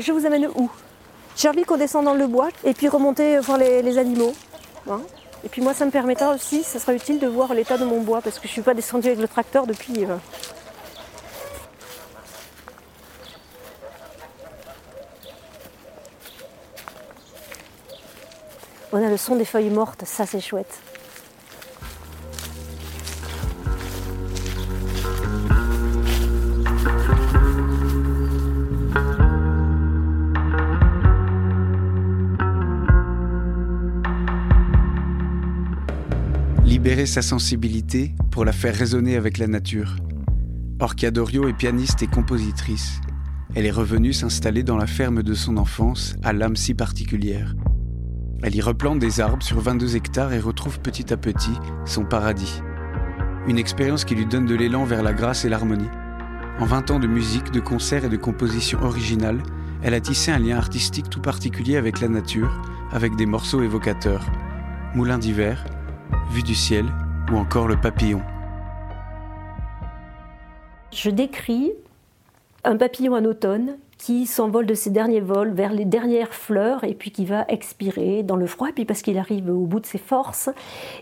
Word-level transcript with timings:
je 0.00 0.12
vous 0.12 0.26
amène 0.26 0.48
où? 0.54 0.70
J'ai 1.36 1.48
envie 1.48 1.64
qu'on 1.64 1.76
descende 1.76 2.04
dans 2.04 2.14
le 2.14 2.26
bois 2.26 2.48
et 2.64 2.74
puis 2.74 2.88
remonter 2.88 3.38
voir 3.38 3.58
les, 3.58 3.98
animaux. 3.98 4.32
Hein. 4.90 5.00
et 5.44 5.48
puis 5.48 5.62
moi, 5.62 5.74
ça 5.74 5.84
me 5.84 5.90
permettra 5.90 6.34
aussi, 6.34 6.62
ça 6.62 6.78
sera 6.78 6.94
utile 6.94 7.18
de 7.18 7.26
voir 7.26 7.54
l'état 7.54 7.78
de 7.78 7.84
mon 7.84 8.00
bois 8.00 8.20
parce 8.20 8.38
que 8.38 8.44
je 8.44 8.48
ne 8.48 8.52
suis 8.52 8.62
pas 8.62 8.74
descendue 8.74 9.08
avec 9.08 9.20
le 9.20 9.28
tracteur 9.28 9.66
depuis. 9.66 10.04
Euh, 10.04 10.16
On 18.92 19.04
a 19.04 19.08
le 19.08 19.16
son 19.16 19.36
des 19.36 19.44
feuilles 19.44 19.70
mortes, 19.70 20.02
ça 20.04 20.26
c'est 20.26 20.40
chouette. 20.40 20.80
Libérer 36.70 37.06
sa 37.06 37.20
sensibilité 37.20 38.14
pour 38.30 38.44
la 38.44 38.52
faire 38.52 38.72
résonner 38.72 39.16
avec 39.16 39.38
la 39.38 39.48
nature. 39.48 39.96
Orchia 40.78 41.10
Dorio 41.10 41.48
est 41.48 41.52
pianiste 41.52 42.00
et 42.04 42.06
compositrice. 42.06 43.00
Elle 43.56 43.66
est 43.66 43.72
revenue 43.72 44.12
s'installer 44.12 44.62
dans 44.62 44.76
la 44.76 44.86
ferme 44.86 45.24
de 45.24 45.34
son 45.34 45.56
enfance, 45.56 46.14
à 46.22 46.32
l'âme 46.32 46.54
si 46.54 46.74
particulière. 46.74 47.56
Elle 48.44 48.54
y 48.54 48.60
replante 48.60 49.00
des 49.00 49.18
arbres 49.18 49.42
sur 49.42 49.58
22 49.58 49.96
hectares 49.96 50.32
et 50.32 50.38
retrouve 50.38 50.78
petit 50.78 51.12
à 51.12 51.16
petit 51.16 51.58
son 51.86 52.04
paradis. 52.04 52.62
Une 53.48 53.58
expérience 53.58 54.04
qui 54.04 54.14
lui 54.14 54.26
donne 54.26 54.46
de 54.46 54.54
l'élan 54.54 54.84
vers 54.84 55.02
la 55.02 55.12
grâce 55.12 55.44
et 55.44 55.48
l'harmonie. 55.48 55.90
En 56.60 56.66
20 56.66 56.92
ans 56.92 57.00
de 57.00 57.08
musique, 57.08 57.50
de 57.50 57.58
concerts 57.58 58.04
et 58.04 58.08
de 58.08 58.16
compositions 58.16 58.80
originales, 58.80 59.42
elle 59.82 59.94
a 59.94 60.00
tissé 60.00 60.30
un 60.30 60.38
lien 60.38 60.56
artistique 60.56 61.10
tout 61.10 61.20
particulier 61.20 61.76
avec 61.76 62.00
la 62.00 62.06
nature, 62.06 62.62
avec 62.92 63.16
des 63.16 63.26
morceaux 63.26 63.60
évocateurs. 63.60 64.24
Moulin 64.94 65.18
d'hiver, 65.18 65.64
Vue 66.30 66.44
du 66.44 66.54
ciel 66.54 66.86
ou 67.32 67.36
encore 67.36 67.66
le 67.66 67.76
papillon. 67.76 68.22
Je 70.92 71.10
décris 71.10 71.72
un 72.62 72.76
papillon 72.76 73.14
en 73.14 73.24
automne 73.24 73.78
qui 73.98 74.26
s'envole 74.26 74.64
de 74.64 74.74
ses 74.74 74.90
derniers 74.90 75.20
vols 75.20 75.52
vers 75.52 75.72
les 75.72 75.84
dernières 75.84 76.32
fleurs 76.32 76.84
et 76.84 76.94
puis 76.94 77.10
qui 77.10 77.24
va 77.24 77.44
expirer 77.48 78.22
dans 78.22 78.36
le 78.36 78.46
froid, 78.46 78.68
puis 78.72 78.84
parce 78.84 79.02
qu'il 79.02 79.18
arrive 79.18 79.50
au 79.50 79.66
bout 79.66 79.80
de 79.80 79.86
ses 79.86 79.98
forces. 79.98 80.50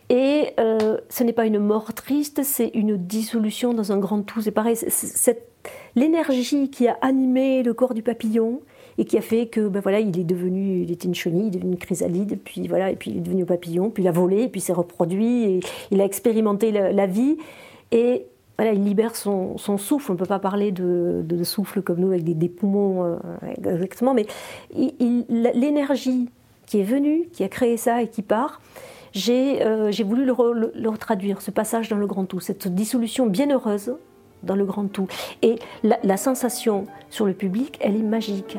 Et 0.08 0.54
euh, 0.58 0.96
ce 1.10 1.24
n'est 1.24 1.34
pas 1.34 1.44
une 1.44 1.58
mort 1.58 1.92
triste, 1.92 2.42
c'est 2.42 2.70
une 2.72 2.96
dissolution 2.96 3.74
dans 3.74 3.92
un 3.92 3.98
grand 3.98 4.22
tout. 4.22 4.40
C'est 4.40 4.50
pareil, 4.50 4.78
l'énergie 5.94 6.70
qui 6.70 6.88
a 6.88 6.96
animé 7.02 7.62
le 7.62 7.74
corps 7.74 7.92
du 7.92 8.02
papillon 8.02 8.62
et 8.98 9.04
qui 9.04 9.16
a 9.16 9.20
fait 9.20 9.46
que 9.46 9.68
ben 9.68 9.80
voilà, 9.80 10.00
il 10.00 10.18
est 10.18 10.24
devenu, 10.24 10.82
il 10.82 10.91
était 10.91 11.06
une 11.06 11.14
chenille, 11.14 11.46
il 11.46 11.56
est 11.56 11.58
devenu 11.58 11.72
une 11.72 11.78
chrysalide, 11.78 12.38
puis 12.44 12.66
voilà, 12.66 12.91
et 12.91 12.96
puis 12.96 13.12
il 13.12 13.18
est 13.18 13.20
devenu 13.20 13.44
un 13.44 13.46
papillon, 13.46 13.91
puis 13.91 14.02
il 14.02 14.08
a 14.08 14.12
volé, 14.12 14.42
et 14.42 14.48
puis 14.48 14.60
s'est 14.60 14.72
reproduit, 14.72 15.44
et 15.44 15.60
il 15.92 16.00
a 16.00 16.04
expérimenté 16.04 16.72
la, 16.72 17.06
vie. 17.06 17.38
Et 17.92 18.26
voilà, 18.58 18.72
il 18.72 18.82
libère 18.82 19.14
son, 19.14 19.56
souffle. 19.56 20.10
On 20.10 20.14
ne 20.14 20.19
peut 20.19 20.26
pas 20.26 20.41
parler 20.41 20.72
de, 20.72 21.44
souffle 21.44 21.80
comme 21.80 22.00
nous 22.00 22.08
avec 22.08 22.24
des, 22.24 22.48
poumons 22.48 23.04
euh, 23.04 23.16
exactement, 23.56 24.14
mais 24.14 24.26
l'énergie 24.74 26.28
qui 26.66 26.80
est 26.80 26.84
venue, 26.84 27.28
qui 27.32 27.44
a 27.44 27.48
créé 27.48 27.76
ça 27.76 28.02
et 28.02 28.08
qui 28.08 28.22
part, 28.22 28.60
j'ai 29.12 29.64
euh, 29.64 29.92
voulu 30.04 30.24
le, 30.24 30.32
retraduire, 30.32 31.41
ce 31.41 31.52
passage 31.52 31.88
dans 31.88 31.96
le 31.96 32.06
grand 32.06 32.24
tout, 32.24 32.41
cette 32.41 32.66
dissolution 32.66 33.26
bienheureuse 33.26 33.94
dans 34.42 34.56
le 34.56 34.64
grand 34.64 34.86
tout. 34.86 35.06
Et 35.42 35.58
la 35.82 36.16
sensation 36.16 36.86
sur 37.10 37.26
le 37.26 37.32
public, 37.32 37.78
elle 37.80 37.96
est 37.96 38.02
magique. 38.02 38.58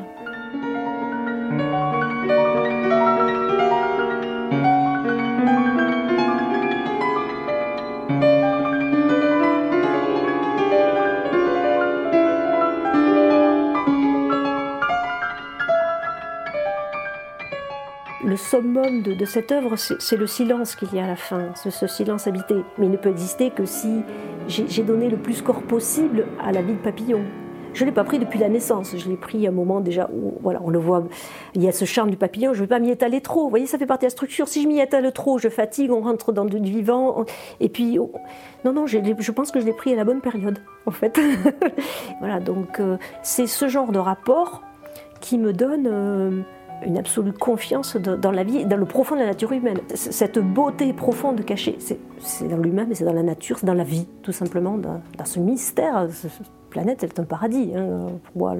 De, 18.90 19.24
cette 19.24 19.52
œuvre, 19.52 19.76
c'est 19.76 20.16
le 20.16 20.26
silence 20.26 20.74
qu'il 20.74 20.92
y 20.94 20.98
a 20.98 21.04
à 21.04 21.06
la 21.06 21.16
fin, 21.16 21.52
ce, 21.54 21.86
silence 21.86 22.26
habité. 22.26 22.56
Mais 22.78 22.86
il 22.86 22.92
ne 22.92 22.96
peut 22.96 23.08
exister 23.08 23.50
que 23.50 23.64
si 23.64 24.02
j'ai 24.48 24.82
donné 24.82 25.08
le 25.08 25.16
plus 25.16 25.42
corps 25.42 25.62
possible 25.62 26.26
à 26.42 26.52
la 26.52 26.62
vie 26.62 26.72
de 26.72 26.78
papillon. 26.78 27.22
Je 27.72 27.84
ne 27.84 27.90
l'ai 27.90 27.94
pas 27.94 28.02
pris 28.02 28.18
depuis 28.18 28.40
la 28.40 28.48
naissance, 28.48 28.96
je 28.96 29.08
l'ai 29.08 29.16
pris 29.16 29.46
à 29.46 29.50
un 29.50 29.52
moment 29.52 29.80
déjà 29.80 30.10
où, 30.12 30.34
voilà, 30.42 30.60
on 30.64 30.70
le 30.70 30.78
voit, 30.80 31.04
il 31.54 31.62
y 31.62 31.68
a 31.68 31.72
ce 31.72 31.84
charme 31.84 32.10
du 32.10 32.16
papillon, 32.16 32.52
je 32.52 32.58
ne 32.58 32.64
vais 32.64 32.68
pas 32.68 32.80
m'y 32.80 32.90
étaler 32.90 33.20
trop. 33.20 33.44
Vous 33.44 33.50
voyez, 33.50 33.66
ça 33.66 33.78
fait 33.78 33.86
partie 33.86 34.02
de 34.02 34.06
la 34.06 34.10
structure. 34.10 34.48
Si 34.48 34.62
je 34.62 34.66
m'y 34.66 34.80
étale 34.80 35.12
trop, 35.12 35.38
je 35.38 35.48
fatigue, 35.48 35.92
on 35.92 36.00
rentre 36.00 36.32
dans 36.32 36.44
du 36.44 36.58
vivant. 36.58 37.24
et 37.60 37.68
puis, 37.68 37.98
non, 38.64 38.72
non, 38.72 38.86
je, 38.86 39.30
pense 39.30 39.52
que 39.52 39.60
je 39.60 39.66
l'ai 39.66 39.72
pris 39.72 39.92
à 39.92 39.96
la 39.96 40.04
bonne 40.04 40.20
période, 40.20 40.58
en 40.84 40.90
fait. 40.90 41.20
voilà, 42.18 42.40
donc 42.40 42.80
euh, 42.80 42.96
c'est 43.22 43.46
ce 43.46 43.68
genre 43.68 43.92
de 43.92 44.00
rapport 44.00 44.62
qui 45.20 45.38
me 45.38 45.52
donne. 45.52 45.86
Euh, 45.86 46.42
une 46.84 46.98
absolue 46.98 47.32
confiance 47.32 47.96
dans 47.96 48.30
la 48.30 48.44
vie, 48.44 48.64
dans 48.64 48.76
le 48.76 48.86
profond 48.86 49.14
de 49.14 49.20
la 49.20 49.26
nature 49.26 49.52
humaine. 49.52 49.78
Cette 49.94 50.38
beauté 50.38 50.92
profonde 50.92 51.44
cachée, 51.44 51.76
c'est 51.78 52.48
dans 52.48 52.56
l'humain, 52.56 52.86
mais 52.88 52.94
c'est 52.94 53.04
dans 53.04 53.12
la 53.12 53.22
nature, 53.22 53.58
c'est 53.58 53.66
dans 53.66 53.74
la 53.74 53.84
vie, 53.84 54.06
tout 54.22 54.32
simplement, 54.32 54.78
dans, 54.78 55.00
ce 55.24 55.38
mystère. 55.38 56.06
Cette 56.10 56.32
planète, 56.70 56.98
c'est 57.00 57.20
un 57.20 57.24
paradis. 57.24 57.72
Hein. 57.76 58.06
Pour 58.32 58.36
moi, 58.36 58.56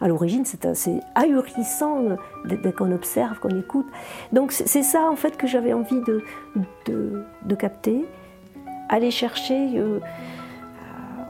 à 0.00 0.08
l'origine, 0.08 0.44
c'est 0.44 1.00
ahurissant 1.14 2.16
dès, 2.44 2.72
qu'on 2.72 2.92
observe, 2.92 3.38
qu'on 3.38 3.58
écoute. 3.58 3.86
Donc 4.32 4.52
c'est 4.52 4.82
ça, 4.82 5.08
en 5.10 5.16
fait, 5.16 5.36
que 5.36 5.46
j'avais 5.46 5.72
envie 5.72 6.00
de, 6.00 6.22
de, 6.86 7.54
capter, 7.54 8.04
aller 8.88 9.10
chercher, 9.10 9.78
euh, 9.78 9.98
euh, 9.98 10.00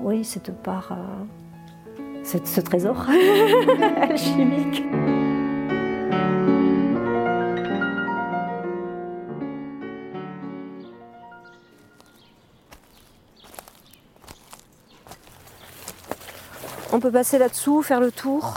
oui, 0.03 0.25
cette 0.25 0.53
part, 0.63 0.93
euh, 0.93 2.39
ce 2.45 2.61
trésor 2.61 3.07
alchimique. 4.01 4.85
On 16.93 16.99
peut 16.99 17.11
passer 17.11 17.39
là-dessous, 17.39 17.83
faire 17.83 18.01
le 18.01 18.11
tour. 18.11 18.55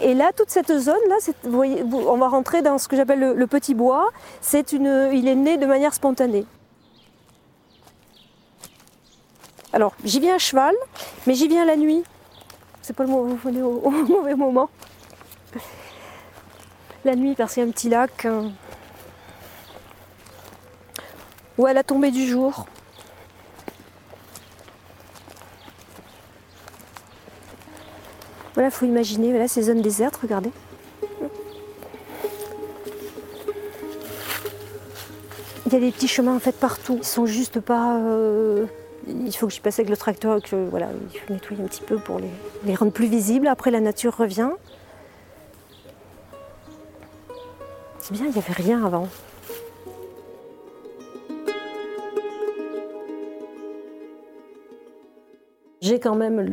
Et 0.00 0.14
là, 0.14 0.32
toute 0.36 0.50
cette 0.50 0.76
zone-là, 0.76 1.16
on 1.46 2.16
va 2.18 2.28
rentrer 2.28 2.60
dans 2.60 2.76
ce 2.76 2.88
que 2.88 2.96
j'appelle 2.96 3.20
le, 3.20 3.46
petit 3.46 3.74
bois. 3.74 4.10
C'est 4.40 4.72
une, 4.72 5.10
il 5.12 5.28
est 5.28 5.34
né 5.34 5.56
de 5.56 5.64
manière 5.64 5.94
spontanée. 5.94 6.44
Alors, 9.72 9.94
j'y 10.04 10.20
viens 10.20 10.34
à 10.34 10.38
cheval, 10.38 10.74
mais 11.26 11.34
j'y 11.34 11.48
viens 11.48 11.64
la 11.64 11.76
nuit. 11.76 12.02
C'est 12.82 12.94
pas 12.94 13.04
le 13.04 13.34
venez 13.36 13.62
au, 13.62 13.90
mauvais 13.90 14.34
moment. 14.34 14.68
La 17.04 17.14
nuit, 17.16 17.34
parce 17.34 17.54
qu'il 17.54 17.62
y 17.62 17.66
a 17.66 17.68
un 17.68 17.72
petit 17.72 17.88
lac. 17.88 18.24
Hein. 18.26 18.50
Ou 21.56 21.66
la 21.66 21.82
tombée 21.82 22.10
du 22.10 22.26
jour. 22.26 22.66
Voilà, 28.54 28.70
faut 28.70 28.86
imaginer, 28.86 29.30
voilà, 29.30 29.48
ces 29.48 29.62
zones 29.62 29.82
désertes, 29.82 30.16
regardez. 30.16 30.50
Il 35.66 35.72
y 35.72 35.76
a 35.76 35.80
des 35.80 35.90
petits 35.90 36.08
chemins 36.08 36.36
en 36.36 36.38
fait 36.38 36.54
partout. 36.54 36.98
Ils 36.98 37.04
sont 37.04 37.26
juste 37.26 37.58
pas. 37.58 37.96
Euh, 37.96 38.66
il 39.08 39.34
faut 39.34 39.48
que 39.48 39.52
j'y 39.52 39.60
passe 39.60 39.78
avec 39.78 39.90
le 39.90 39.96
tracteur, 39.96 40.40
que 40.40 40.68
voilà, 40.68 40.88
il 41.12 41.18
faut 41.18 41.32
nettoyer 41.32 41.62
un 41.62 41.66
petit 41.66 41.82
peu 41.82 41.96
pour 41.96 42.20
les 42.64 42.74
rendre 42.74 42.92
plus 42.92 43.06
visibles. 43.06 43.48
Après, 43.48 43.70
la 43.70 43.80
nature 43.80 44.16
revient. 44.16 44.50
C'est 47.98 48.12
bien, 48.12 48.26
il 48.26 48.32
n'y 48.32 48.38
avait 48.38 48.52
rien 48.52 48.84
avant. 48.84 49.08
J'ai 55.84 56.00
quand 56.00 56.14
même 56.14 56.48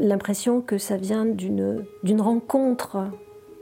l'impression 0.00 0.60
que 0.60 0.76
ça 0.76 0.96
vient 0.96 1.24
d'une 1.24 2.20
rencontre 2.20 2.96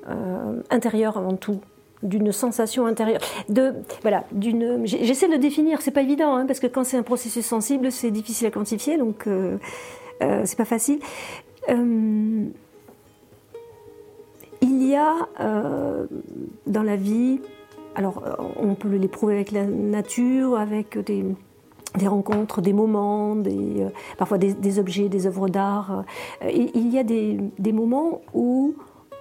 euh, 0.09 0.63
intérieure 0.71 1.19
avant 1.19 1.37
tout 1.37 1.61
d'une 2.03 2.33
sensation 2.33 2.87
intérieure. 2.87 3.21
De, 3.51 3.75
voilà, 4.01 4.25
j'essaie 4.85 5.27
de 5.29 5.33
le 5.33 5.39
définir, 5.39 5.83
c'est 5.83 5.91
pas 5.91 6.01
évident, 6.01 6.35
hein, 6.35 6.47
parce 6.47 6.59
que 6.59 6.67
quand 6.67 6.85
c'est 6.85 6.97
un 6.97 7.03
processus 7.03 7.45
sensible, 7.45 7.93
c'est 7.93 8.11
difficile 8.11 8.47
à 8.47 8.51
quantifier, 8.51 8.97
donc 8.97 9.27
euh, 9.27 9.59
euh, 10.23 10.41
c'est 10.47 10.57
pas 10.57 10.65
facile. 10.65 11.01
il 11.69 12.49
y 14.63 14.97
a 14.97 15.29
dans 16.67 16.83
la 16.83 16.97
vie, 16.97 17.43
alors 17.95 18.23
on 18.57 18.75
peut 18.75 18.89
l'éprouver 18.89 19.35
avec 19.35 19.53
la 19.53 19.67
nature, 19.67 20.57
avec 20.57 20.97
des, 20.97 21.27
des 21.99 22.09
rencontres, 22.09 22.61
des 22.62 22.73
moments, 22.73 23.37
des, 23.37 23.87
parfois 24.19 24.39
des, 24.39 24.79
objets, 24.79 25.09
des 25.09 25.27
œuvres 25.27 25.49
d'art. 25.49 26.05
il 26.50 26.89
y 26.89 26.99
a 26.99 27.05
des 27.05 27.73
moments 27.73 28.23
où 28.35 28.75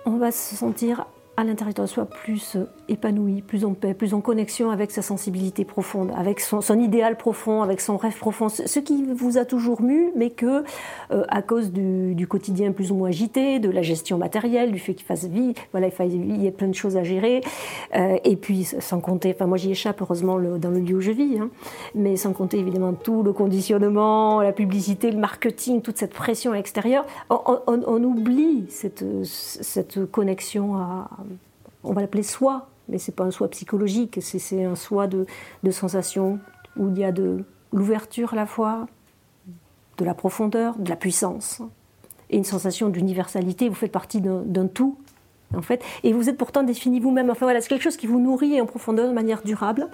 on 0.05 0.17
va 0.17 0.31
se 0.31 0.55
sentir 0.55 1.05
à 1.41 1.43
l'intérieur 1.43 1.73
de 1.73 1.85
soi 1.87 2.05
plus 2.05 2.55
euh, 2.55 2.65
épanoui, 2.87 3.41
plus 3.41 3.65
en 3.65 3.73
paix, 3.73 3.93
plus 3.93 4.13
en 4.13 4.21
connexion 4.21 4.69
avec 4.69 4.91
sa 4.91 5.01
sensibilité 5.01 5.65
profonde, 5.65 6.11
avec 6.15 6.39
son, 6.39 6.61
idéal 6.79 7.17
profond, 7.17 7.63
avec 7.63 7.81
son 7.81 7.97
rêve 7.97 8.17
profond, 8.17 8.47
ce 8.49 8.79
qui 8.79 9.05
vous 9.11 9.37
a 9.37 9.45
toujours 9.45 9.81
mu, 9.81 10.11
mais 10.15 10.29
que 10.29 10.63
euh, 11.11 11.23
à 11.29 11.41
cause 11.41 11.71
du, 11.71 12.27
quotidien 12.27 12.71
plus 12.71 12.91
ou 12.91 12.95
moins 12.95 13.09
agité, 13.09 13.59
de 13.59 13.69
la 13.69 13.81
gestion 13.81 14.17
matérielle, 14.17 14.71
du 14.71 14.79
fait 14.79 14.93
qu'il 14.93 15.05
fasse 15.05 15.25
vie, 15.25 15.53
voilà, 15.71 15.87
il, 15.99 16.43
y 16.43 16.47
a 16.47 16.51
plein 16.51 16.67
de 16.67 16.75
choses 16.75 16.95
à 16.95 17.03
gérer, 17.03 17.41
euh, 17.95 18.17
et 18.23 18.35
puis 18.35 18.63
sans 18.63 18.99
compter, 18.99 19.33
enfin 19.33 19.47
moi 19.47 19.57
j'y 19.57 19.71
échappe 19.71 20.01
heureusement 20.01 20.39
dans 20.39 20.69
le 20.69 20.79
lieu 20.79 20.97
où 20.97 21.01
je 21.01 21.11
vis, 21.11 21.39
hein, 21.39 21.49
mais 21.95 22.15
sans 22.15 22.33
compter 22.33 22.59
évidemment 22.59 22.93
tout 22.93 23.23
le 23.23 23.33
conditionnement, 23.33 24.41
la 24.41 24.53
publicité, 24.53 25.11
le 25.11 25.17
marketing, 25.17 25.81
toute 25.81 25.97
cette 25.97 26.13
pression 26.13 26.51
à 26.51 26.55
l'extérieur, 26.55 27.05
on, 27.29 28.03
oublie 28.03 28.65
cette, 28.69 29.03
cette 29.23 30.05
connexion 30.05 30.75
à 30.75 31.09
on 31.83 31.93
va 31.93 32.01
l'appeler 32.01 32.23
soi, 32.23 32.69
mais 32.89 32.97
c'est 32.97 33.15
pas 33.15 33.23
un 33.23 33.31
soi 33.31 33.49
psychologique, 33.49 34.19
c'est 34.21 34.63
un 34.63 34.75
soi 34.75 35.07
de, 35.07 35.25
de 35.63 35.71
sensation 35.71 36.39
où 36.77 36.89
il 36.89 36.99
y 36.99 37.03
a 37.03 37.11
de 37.11 37.43
l'ouverture 37.73 38.33
à 38.33 38.35
la 38.35 38.45
fois, 38.45 38.87
de 39.97 40.05
la 40.05 40.13
profondeur, 40.13 40.77
de 40.77 40.89
la 40.89 40.95
puissance, 40.95 41.61
et 42.29 42.37
une 42.37 42.43
sensation 42.43 42.89
d'universalité. 42.89 43.69
Vous 43.69 43.75
faites 43.75 43.91
partie 43.91 44.21
d'un 44.21 44.67
tout, 44.67 44.97
en 45.55 45.61
fait, 45.61 45.83
et 46.03 46.13
vous 46.13 46.29
êtes 46.29 46.37
pourtant 46.37 46.63
défini 46.63 46.99
vous-même. 46.99 47.29
Enfin 47.29 47.45
voilà, 47.45 47.61
c'est 47.61 47.69
quelque 47.69 47.83
chose 47.83 47.97
qui 47.97 48.07
vous 48.07 48.19
nourrit 48.19 48.59
en 48.61 48.65
profondeur 48.65 49.07
de 49.07 49.13
manière 49.13 49.41
durable. 49.43 49.89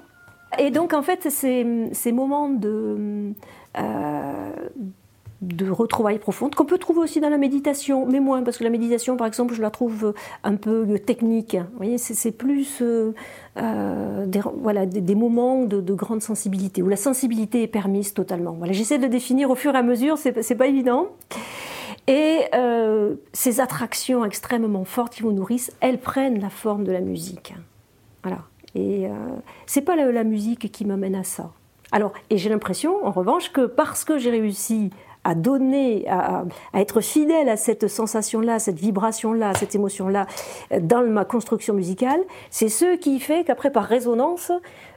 Et 0.60 0.72
donc 0.72 0.94
en 0.94 1.02
fait, 1.02 1.30
ces, 1.30 1.90
ces 1.92 2.12
moments 2.12 2.50
de, 2.50 3.34
euh, 3.78 4.52
de 5.42 5.70
retrouvailles 5.70 6.18
profondes, 6.18 6.56
qu'on 6.56 6.66
peut 6.66 6.80
trouver 6.80 7.00
aussi 7.02 7.20
dans 7.20 7.30
la 7.30 7.38
méditation, 7.38 8.08
mais 8.08 8.20
moins, 8.20 8.42
parce 8.42 8.58
que 8.58 8.64
la 8.64 8.72
méditation, 8.72 9.18
par 9.18 9.28
exemple, 9.28 9.54
je 9.54 9.62
la 9.62 9.70
trouve 9.70 10.14
un 10.44 10.56
peu 10.56 10.98
technique. 10.98 11.56
Vous 11.56 11.78
voyez, 11.78 11.98
c'est 11.98 12.32
plus 12.32 12.82
euh, 12.82 13.14
euh, 13.58 14.26
des, 14.26 14.42
voilà, 14.62 14.86
des, 14.86 15.16
moments 15.16 15.64
de, 15.64 15.94
grande 15.94 16.22
sensibilité, 16.22 16.82
où 16.82 16.90
la 16.90 16.96
sensibilité 16.96 17.64
est 17.64 17.68
permise 17.68 18.14
totalement. 18.14 18.54
Voilà, 18.54 18.74
J'essaie 18.74 18.98
de 18.98 19.08
définir 19.08 19.52
au 19.52 19.56
fur 19.56 19.76
et 19.76 19.78
à 19.78 19.84
mesure, 19.84 20.18
c'est 20.18 20.56
pas 20.56 20.68
évident. 20.68 21.08
Et 22.08 22.46
euh, 22.56 23.16
ces 23.34 23.60
attractions 23.60 24.26
extrêmement 24.26 24.86
fortes 24.86 25.14
qui 25.14 25.22
vous 25.22 25.34
nourrissent, 25.34 25.72
elles 25.82 26.00
prennent 26.00 26.40
la 26.40 26.50
forme 26.50 26.84
de 26.84 26.92
la 26.92 27.02
musique. 27.02 27.54
Voilà. 28.24 28.40
Et 28.76 29.08
c'est 29.66 29.82
pas 29.82 29.96
la, 29.96 30.12
la 30.12 30.24
musique 30.24 30.72
qui 30.72 30.86
m'amène 30.86 31.16
à 31.16 31.24
ça. 31.24 31.52
Alors, 31.92 32.14
et 32.30 32.38
j'ai 32.38 32.50
l'impression, 32.50 33.06
en 33.06 33.12
revanche, 33.12 33.52
que 33.52 33.66
parce 33.66 34.04
que 34.04 34.18
j'ai 34.18 34.30
réussi 34.30 34.92
à 35.28 35.36
donner, 35.36 36.08
à, 36.08 36.46
être 36.74 37.02
fidèle 37.02 37.50
à 37.50 37.58
cette 37.58 37.90
sensation-là, 37.90 38.60
cette 38.60 38.80
vibration-là, 38.80 39.54
cette 39.56 39.76
émotion-là 39.76 40.26
dans 40.82 41.06
ma 41.06 41.26
construction 41.26 41.74
musicale, 41.74 42.22
c'est 42.50 42.70
ce 42.70 42.96
qui 42.96 43.20
fait 43.20 43.44
qu'après, 43.44 43.70
par 43.70 43.84
résonance, 43.84 44.54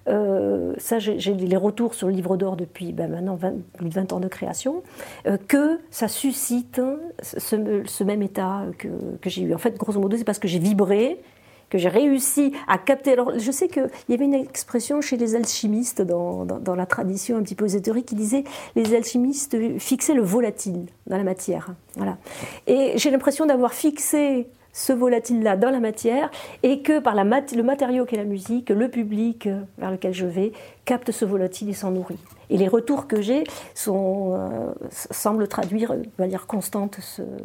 euh, 0.08 0.72
ça 0.78 1.00
j'ai 1.00 1.34
les 1.34 1.56
retours 1.56 1.94
sur 1.94 2.06
le 2.06 2.12
livre 2.12 2.36
d'or 2.36 2.56
depuis 2.56 2.92
ben, 2.92 3.10
maintenant 3.10 3.36
plus 3.76 3.88
de 3.88 3.94
20 3.94 4.12
ans 4.12 4.20
de 4.20 4.28
création, 4.28 4.82
euh, 5.26 5.36
que 5.48 5.80
ça 5.90 6.06
suscite 6.06 6.80
ce, 7.22 8.04
même 8.04 8.22
état 8.22 8.62
que, 8.78 8.88
que 9.20 9.28
j'ai 9.28 9.42
eu. 9.42 9.54
En 9.54 9.58
fait, 9.58 9.76
grosso 9.76 9.98
modo, 9.98 10.16
c'est 10.16 10.24
parce 10.24 10.38
que 10.38 10.48
j'ai 10.48 10.60
vibré, 10.60 11.20
que 11.70 11.78
j'ai 11.78 11.88
réussi 11.88 12.52
à 12.68 12.78
capter. 12.78 13.16
Je 13.36 13.50
sais 13.50 13.68
qu'il 13.68 13.88
y 14.08 14.14
avait 14.14 14.24
une 14.24 14.34
expression 14.34 15.00
chez 15.00 15.16
les 15.16 15.36
alchimistes 15.36 16.02
dans, 16.02 16.44
dans, 16.44 16.74
la 16.74 16.86
tradition 16.86 17.38
un 17.38 17.42
petit 17.42 17.54
peu 17.54 17.64
ésotérique 17.64 18.06
qui 18.06 18.14
disait 18.14 18.44
les 18.76 18.94
alchimistes 18.94 19.56
fixaient 19.78 20.14
le 20.14 20.22
volatile 20.22 20.86
dans 21.06 21.16
la 21.16 21.24
matière. 21.24 21.68
Voilà. 21.96 22.18
Et 22.66 22.92
j'ai 22.96 23.10
l'impression 23.10 23.46
d'avoir 23.46 23.72
fixé 23.72 24.48
ce 24.72 24.92
volatile-là 24.92 25.56
dans 25.56 25.70
la 25.70 25.80
matière 25.80 26.30
et 26.62 26.82
que 26.82 27.00
par 27.00 27.14
le 27.14 27.62
matériau 27.62 28.04
qu'est 28.04 28.16
la 28.16 28.24
musique, 28.24 28.70
le 28.70 28.88
public 28.88 29.48
vers 29.78 29.90
lequel 29.90 30.12
je 30.12 30.26
vais 30.26 30.52
capte 30.84 31.10
ce 31.10 31.24
volatile 31.24 31.70
et 31.70 31.74
s'en 31.74 31.90
nourrit. 31.90 32.18
Et 32.50 32.56
les 32.56 32.68
retours 32.68 33.06
que 33.06 33.20
j'ai 33.20 33.44
euh, 33.88 34.72
semblent 34.90 35.48
traduire 35.48 35.94
de 35.96 36.08
manière 36.18 36.46
constante 36.46 36.98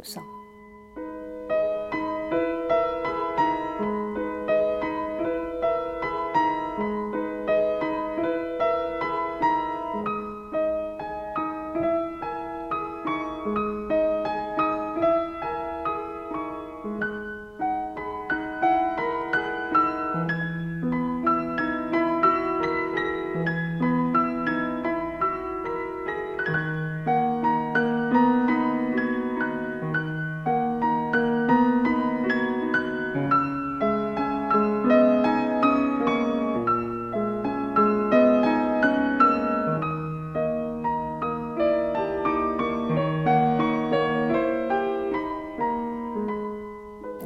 ça. 0.04 0.20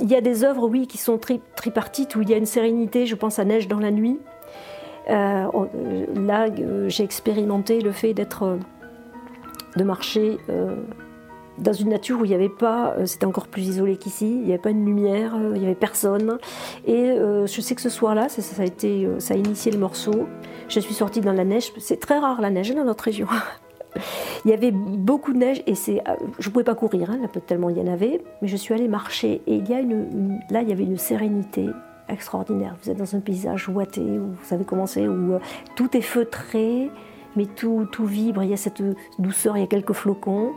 Il 0.10 0.14
y 0.14 0.16
a 0.16 0.22
des 0.22 0.44
œuvres, 0.44 0.68
oui, 0.68 0.88
qui 0.88 0.98
sont 0.98 1.20
tripartites, 1.56 2.16
où 2.16 2.24
il 2.24 2.30
y 2.30 2.34
a 2.34 2.38
une 2.38 2.48
sérénité, 2.48 3.06
je 3.06 3.14
pense 3.14 3.38
à 3.38 3.46
Neige 3.46 3.68
dans 3.68 3.78
la 3.80 3.92
nuit. 3.92 4.20
Euh, 5.08 5.46
euh, 5.54 6.06
là, 6.16 6.48
euh, 6.48 6.90
j'ai 6.90 7.04
expérimenté 7.04 7.80
le 7.80 7.92
fait 7.92 8.16
d'être, 8.16 8.58
de 9.76 9.84
marcher 9.84 10.38
dans 11.60 11.74
une 11.74 11.90
nature 11.90 12.22
où 12.22 12.26
il 12.26 12.30
n'y 12.30 12.36
avait 12.36 12.50
pas, 12.50 12.96
c'était 13.06 13.26
encore 13.26 13.48
plus 13.48 13.68
isolé 13.68 13.98
qu'ici, 13.98 14.26
il 14.32 14.46
n'y 14.46 14.52
avait 14.52 14.62
pas 14.62 14.72
une 14.72 14.86
lumière, 14.86 15.36
il 15.54 15.60
n'y 15.60 15.66
avait 15.66 15.76
personne. 15.76 16.40
Et 16.88 17.16
je 17.16 17.62
sais 17.62 17.76
que 17.76 17.82
ce 17.82 17.90
soir-là, 17.90 18.30
ça, 18.30 18.42
ça 18.42 18.64
a 18.64 19.38
initié 19.38 19.72
le 19.72 19.78
morceau. 19.78 20.28
Je 20.70 20.80
suis 20.80 20.96
sortie 20.96 21.22
dans 21.22 21.34
la 21.34 21.44
neige. 21.44 21.72
C'est 21.78 22.00
très 22.00 22.18
rare 22.18 22.42
la 22.42 22.50
neige 22.50 22.74
dans 22.74 22.86
notre 22.86 23.04
région. 23.04 23.28
Il 24.46 24.52
y 24.52 24.54
avait 24.54 24.72
beaucoup 24.72 25.34
de 25.34 25.40
neige 25.40 25.64
et 25.68 25.76
c'est, 25.76 26.00
euh, 26.08 26.16
je 26.40 26.48
ne 26.48 26.54
pouvais 26.54 26.64
pas 26.64 26.76
courir, 26.76 27.10
hein, 27.12 27.20
tellement 27.46 27.70
il 27.70 27.78
y 27.78 27.82
en 27.82 27.92
avait, 27.92 28.22
mais 28.42 28.48
je 28.48 28.56
suis 28.56 28.74
allée 28.74 28.88
marcher 28.88 29.42
et 29.48 29.60
là 30.50 30.62
il 30.62 30.70
y 30.70 30.72
avait 30.72 30.84
une 30.84 30.98
sérénité 30.98 31.68
extraordinaire. 32.08 32.76
Vous 32.82 32.90
êtes 32.90 32.98
dans 32.98 33.16
un 33.16 33.20
paysage 33.20 33.68
ouaté 33.70 34.02
où 34.02 34.28
vous 34.28 34.46
savez 34.46 34.64
commencer, 34.64 35.08
où 35.08 35.34
euh, 35.34 35.40
tout 35.76 35.96
est 35.96 36.02
feutré, 36.02 36.90
mais 37.36 37.46
tout, 37.46 37.88
tout 37.92 38.06
vibre, 38.06 38.44
il 38.44 38.50
y 38.50 38.54
a 38.54 38.58
cette 38.58 38.82
douceur, 39.20 39.58
il 39.58 39.62
y 39.62 39.64
a 39.64 39.68
quelques 39.68 39.94
flocons. 39.94 40.54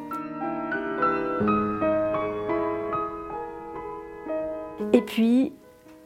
Et 4.93 5.01
puis 5.01 5.53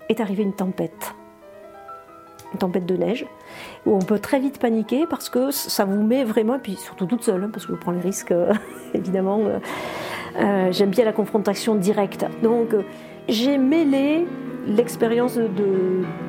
est 0.08 0.20
arrivée 0.20 0.44
une 0.44 0.52
tempête 0.52 1.14
tempête 2.56 2.86
de 2.86 2.96
neige, 2.96 3.26
où 3.84 3.94
on 3.94 4.00
peut 4.00 4.18
très 4.18 4.40
vite 4.40 4.58
paniquer 4.58 5.06
parce 5.08 5.28
que 5.28 5.50
ça 5.50 5.84
vous 5.84 6.02
met 6.02 6.24
vraiment, 6.24 6.56
et 6.56 6.58
puis 6.58 6.76
surtout 6.76 7.06
toute 7.06 7.22
seule, 7.22 7.44
hein, 7.44 7.50
parce 7.52 7.66
que 7.66 7.72
je 7.72 7.78
prends 7.78 7.92
les 7.92 8.00
risques, 8.00 8.32
euh, 8.32 8.52
évidemment. 8.94 9.40
Euh, 9.40 9.58
euh, 10.38 10.72
j'aime 10.72 10.90
bien 10.90 11.04
la 11.04 11.12
confrontation 11.12 11.74
directe. 11.74 12.26
Donc 12.42 12.74
j'ai 13.28 13.58
mêlé 13.58 14.26
l'expérience 14.66 15.38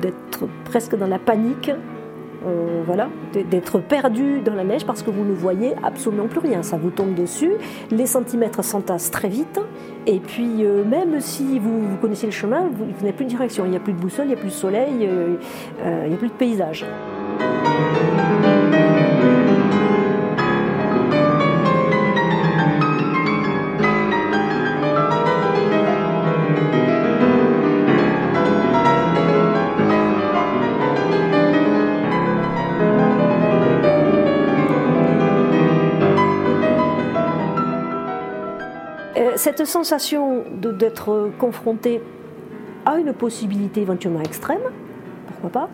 d'être 0.00 0.48
presque 0.64 0.96
dans 0.96 1.06
la 1.06 1.18
panique 1.18 1.70
euh, 2.46 2.82
voilà, 2.86 3.08
d'être 3.32 3.80
perdu 3.80 4.40
dans 4.40 4.54
la 4.54 4.64
neige 4.64 4.86
parce 4.86 5.02
que 5.02 5.10
vous 5.10 5.24
ne 5.24 5.32
voyez 5.32 5.74
absolument 5.82 6.28
plus 6.28 6.38
rien. 6.38 6.62
Ça 6.62 6.76
vous 6.76 6.90
tombe 6.90 7.14
dessus, 7.14 7.52
les 7.90 8.06
centimètres 8.06 8.62
s'entassent 8.62 9.10
très 9.10 9.28
vite, 9.28 9.60
et 10.06 10.20
puis 10.20 10.64
euh, 10.64 10.84
même 10.84 11.20
si 11.20 11.58
vous, 11.58 11.96
connaissez 12.00 12.26
le 12.26 12.32
chemin, 12.32 12.68
vous, 12.72 12.86
n'avez 13.00 13.12
plus 13.12 13.24
de 13.24 13.30
direction. 13.30 13.64
Il 13.64 13.70
n'y 13.70 13.76
a 13.76 13.80
plus 13.80 13.92
de 13.92 13.98
boussole, 13.98 14.26
il 14.26 14.28
n'y 14.28 14.34
a 14.34 14.38
plus 14.38 14.48
de 14.48 14.52
soleil, 14.52 15.08
euh, 15.08 15.36
il 16.04 16.08
n'y 16.08 16.14
a 16.14 16.18
plus 16.18 16.28
de 16.28 16.34
paysage. 16.34 16.84
Cette 39.38 39.64
sensation 39.64 40.44
d'être 40.52 41.30
confronté 41.38 42.02
à 42.84 42.98
une 42.98 43.12
possibilité 43.12 43.80
éventuellement 43.80 44.20
extrême, 44.20 44.60
pourquoi 45.28 45.50
pas, 45.50 45.70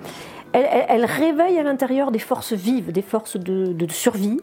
elle, 0.53 1.05
réveille 1.05 1.59
à 1.59 1.63
l'intérieur 1.63 2.13
des 2.13 2.19
forces 2.19 2.53
vives, 2.53 2.93
des 2.93 3.03
forces 3.03 3.37
de, 3.37 3.87
survie. 3.89 4.41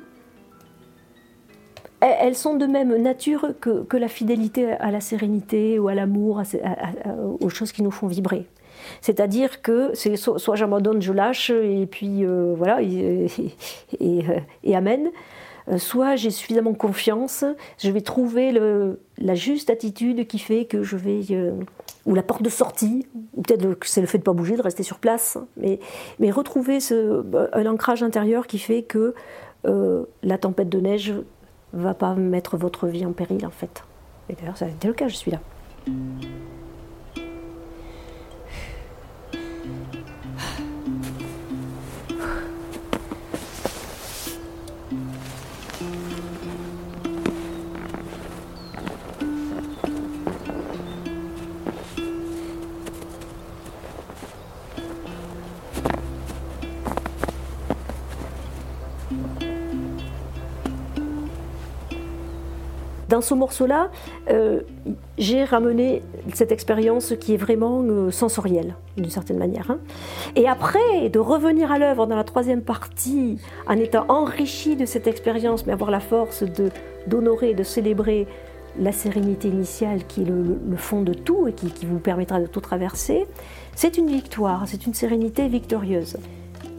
Elles 2.01 2.35
sont 2.35 2.55
de 2.55 2.65
même 2.65 2.97
nature 2.97 3.53
que, 3.61 3.95
la 3.95 4.07
fidélité 4.07 4.71
à 4.73 4.91
la 4.91 4.99
sérénité 4.99 5.79
ou 5.79 5.87
à 5.87 5.93
l'amour, 5.93 6.41
aux 7.39 7.49
choses 7.49 7.71
qui 7.71 7.83
nous 7.83 7.91
font 7.91 8.07
vibrer. 8.07 8.47
C'est-à-dire 8.99 9.61
que 9.61 9.91
c'est 9.93 10.15
soit 10.15 10.55
j'abandonne, 10.55 11.01
je 11.01 11.13
lâche, 11.13 11.51
et 11.51 11.85
puis 11.85 12.25
euh, 12.25 12.55
voilà, 12.57 12.81
et, 12.81 13.27
et, 13.99 14.75
amen. 14.75 15.11
Euh, 15.67 15.77
soit 15.77 16.15
j'ai 16.15 16.31
suffisamment 16.31 16.73
confiance, 16.73 17.43
je 17.77 17.91
vais 17.91 18.01
trouver 18.01 18.51
la 19.17 19.35
juste 19.35 19.69
attitude 19.69 20.27
qui 20.27 20.39
fait 20.39 20.65
que 20.65 20.83
je 20.83 20.97
vais. 20.97 21.21
Euh, 21.31 21.53
ou 22.07 22.15
la 22.15 22.23
porte 22.23 22.41
de 22.41 22.49
sortie, 22.49 23.05
ou 23.35 23.43
peut-être 23.43 23.75
que 23.75 23.87
c'est 23.87 24.01
le 24.01 24.07
fait 24.07 24.17
de 24.17 24.23
ne 24.23 24.25
pas 24.25 24.33
bouger, 24.33 24.57
de 24.57 24.61
rester 24.63 24.81
sur 24.81 24.97
place, 24.97 25.37
mais, 25.55 26.31
retrouver 26.31 26.79
ce, 26.79 27.23
un 27.53 27.65
ancrage 27.67 28.01
intérieur 28.01 28.47
qui 28.47 28.57
fait 28.57 28.81
que 28.81 29.13
la 29.63 30.37
tempête 30.39 30.69
de 30.69 30.79
neige 30.79 31.13
va 31.73 31.93
pas 31.93 32.15
mettre 32.15 32.57
votre 32.57 32.87
vie 32.87 33.05
en 33.05 33.11
péril 33.11 33.45
en 33.45 33.51
fait. 33.51 33.83
Et 34.29 34.33
d'ailleurs, 34.33 34.57
ça 34.57 34.65
a 34.65 34.69
été 34.69 34.87
le 34.87 34.95
cas, 34.95 35.09
je 35.09 35.15
suis 35.15 35.29
là. 35.29 35.39
Dans 63.11 63.21
ce 63.21 63.33
morceau-là, 63.33 63.91
euh, 64.29 64.61
j'ai 65.17 65.43
ramené 65.43 66.01
cette 66.33 66.51
expérience 66.53 67.13
qui 67.19 67.33
est 67.33 67.37
vraiment 67.37 67.83
euh, 67.83 68.09
sensorielle, 68.09 68.75
d'une 68.95 69.09
certaine 69.09 69.37
manière. 69.37 69.69
Hein. 69.69 69.79
Et 70.37 70.47
après, 70.47 71.09
de 71.09 71.19
revenir 71.19 71.73
à 71.73 71.77
l'œuvre 71.77 72.07
dans 72.07 72.15
la 72.15 72.23
troisième 72.23 72.61
partie, 72.61 73.37
en 73.67 73.73
étant 73.73 74.05
enrichi 74.07 74.77
de 74.77 74.85
cette 74.85 75.07
expérience, 75.07 75.65
mais 75.65 75.73
avoir 75.73 75.91
la 75.91 75.99
force 75.99 76.45
d'honorer, 77.05 77.53
de, 77.53 77.63
célébrer 77.63 78.27
la 78.79 78.93
sérénité 78.93 79.49
initiale 79.49 80.05
qui 80.07 80.21
est 80.21 80.25
le, 80.25 80.77
fond 80.77 81.01
de 81.01 81.13
tout 81.13 81.47
et 81.49 81.51
qui 81.51 81.85
vous 81.85 81.99
permettra 81.99 82.39
de 82.39 82.47
tout 82.47 82.61
traverser, 82.61 83.27
c'est 83.75 83.97
une 83.97 84.07
victoire, 84.07 84.63
c'est 84.67 84.85
une 84.87 84.93
sérénité 84.93 85.49
victorieuse 85.49 86.15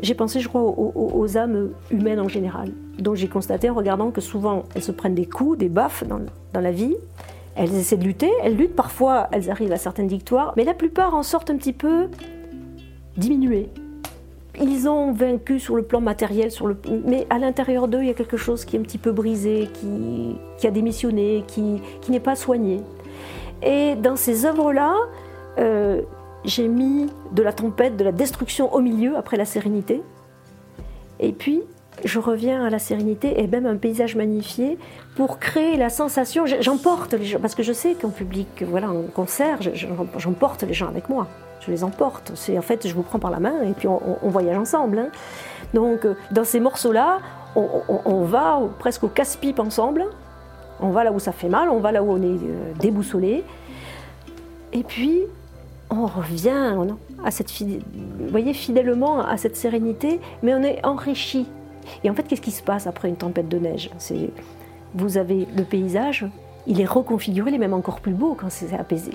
j'ai 0.02 0.14
pensé, 0.14 0.40
je 0.40 0.48
crois, 0.48 0.62
aux, 0.62 1.38
âmes 1.38 1.70
humaines 1.90 2.20
en 2.20 2.28
général. 2.28 2.72
Donc 2.98 3.16
j'ai 3.16 3.28
constaté 3.28 3.70
en 3.70 3.74
regardant 3.74 4.10
que 4.10 4.20
souvent 4.20 4.64
elles 4.74 4.82
se 4.82 4.92
prennent 4.92 5.14
des 5.14 5.26
coups, 5.26 5.58
des 5.58 5.68
baffes 5.68 6.04
dans, 6.04 6.20
dans, 6.52 6.60
la 6.60 6.72
vie. 6.72 6.94
Elles 7.54 7.74
essaient 7.74 7.96
de 7.96 8.04
lutter, 8.04 8.30
elles 8.42 8.56
luttent, 8.56 8.76
parfois 8.76 9.28
elles 9.32 9.50
arrivent 9.50 9.72
à 9.72 9.76
certaines 9.76 10.08
victoires, 10.08 10.54
mais 10.56 10.64
la 10.64 10.74
plupart 10.74 11.14
en 11.14 11.22
sortent 11.22 11.50
un 11.50 11.56
petit 11.56 11.72
peu 11.72 12.08
diminuées. 13.16 13.68
Ils 14.60 14.88
ont 14.88 15.12
vaincu 15.12 15.58
sur 15.58 15.76
le 15.76 15.82
plan 15.82 16.00
matériel, 16.00 16.50
sur 16.50 16.66
le... 16.66 16.76
mais 17.06 17.26
à 17.30 17.38
l'intérieur 17.38 17.88
d'eux, 17.88 18.02
il 18.02 18.08
y 18.08 18.10
a 18.10 18.14
quelque 18.14 18.36
chose 18.36 18.64
qui 18.64 18.76
est 18.76 18.78
un 18.78 18.82
petit 18.82 18.98
peu 18.98 19.12
brisé, 19.12 19.68
qui, 19.72 20.36
qui 20.58 20.66
a 20.66 20.70
démissionné, 20.70 21.44
qui, 21.46 21.80
qui 22.02 22.10
n'est 22.10 22.20
pas 22.20 22.36
soigné. 22.36 22.82
Et 23.62 23.94
dans 23.96 24.16
ces 24.16 24.44
œuvres-là, 24.44 24.94
euh, 25.58 26.02
j'ai 26.44 26.68
mis 26.68 27.08
de 27.32 27.42
la 27.42 27.52
tempête, 27.52 27.96
de 27.96 28.04
la 28.04 28.12
destruction 28.12 28.72
au 28.74 28.80
milieu 28.80 29.16
après 29.16 29.36
la 29.36 29.44
sérénité. 29.44 30.02
Et 31.20 31.32
puis, 31.32 31.62
je 32.04 32.18
reviens 32.18 32.64
à 32.64 32.70
la 32.70 32.78
sérénité 32.78 33.40
et 33.40 33.46
même 33.46 33.66
un 33.66 33.76
paysage 33.76 34.16
magnifié 34.16 34.78
pour 35.14 35.38
créer 35.38 35.76
la 35.76 35.90
sensation. 35.90 36.44
J'emporte 36.46 37.14
les 37.14 37.24
gens, 37.24 37.38
parce 37.38 37.54
que 37.54 37.62
je 37.62 37.72
sais 37.72 37.94
qu'en 37.94 38.08
public, 38.08 38.64
voilà, 38.66 38.90
en 38.90 39.02
concert, 39.02 39.58
j'emporte 40.16 40.62
les 40.62 40.74
gens 40.74 40.88
avec 40.88 41.08
moi. 41.08 41.28
Je 41.60 41.70
les 41.70 41.84
emporte. 41.84 42.32
C'est 42.34 42.58
en 42.58 42.62
fait, 42.62 42.88
je 42.88 42.94
vous 42.94 43.02
prends 43.02 43.20
par 43.20 43.30
la 43.30 43.38
main 43.38 43.62
et 43.62 43.72
puis 43.72 43.86
on, 43.86 44.00
voyage 44.28 44.56
ensemble. 44.56 44.98
Hein. 44.98 45.08
Donc, 45.74 46.04
euh, 46.04 46.14
dans 46.32 46.44
ces 46.44 46.58
morceaux-là, 46.58 47.20
on, 47.54 48.24
va 48.24 48.60
presque 48.78 49.04
au 49.04 49.08
casse-pipe 49.08 49.60
ensemble. 49.60 50.06
On 50.80 50.88
va 50.88 51.04
là 51.04 51.12
où 51.12 51.20
ça 51.20 51.32
fait 51.32 51.48
mal, 51.48 51.68
on 51.68 51.78
va 51.78 51.92
là 51.92 52.02
où 52.02 52.10
on 52.10 52.22
est 52.22 52.36
euh, 52.36 52.72
déboussolé. 52.80 53.44
Et 54.72 54.82
puis, 54.82 55.20
on 55.90 56.06
revient 56.06 56.74
à 57.24 57.30
cette, 57.30 57.52
vous 57.60 58.28
voyez, 58.28 58.54
fidèlement 58.54 59.24
à 59.24 59.36
cette 59.36 59.54
sérénité, 59.54 60.20
mais 60.42 60.54
on 60.54 60.62
est 60.62 60.84
enrichi. 60.84 61.46
Et 62.04 62.10
en 62.10 62.14
fait, 62.14 62.24
qu'est-ce 62.24 62.40
qui 62.40 62.50
se 62.50 62.62
passe 62.62 62.86
après 62.86 63.08
une 63.08 63.16
tempête 63.16 63.48
de 63.48 63.58
neige? 63.58 63.90
Vous 64.94 65.16
avez 65.16 65.46
le 65.56 65.64
paysage, 65.64 66.26
il 66.66 66.80
est 66.80 66.86
reconfiguré, 66.86 67.50
il 67.50 67.54
est 67.54 67.58
même 67.58 67.74
encore 67.74 68.00
plus 68.00 68.12
beau 68.12 68.36
quand 68.38 68.50
c'est 68.50 68.74
apaisé. 68.74 69.12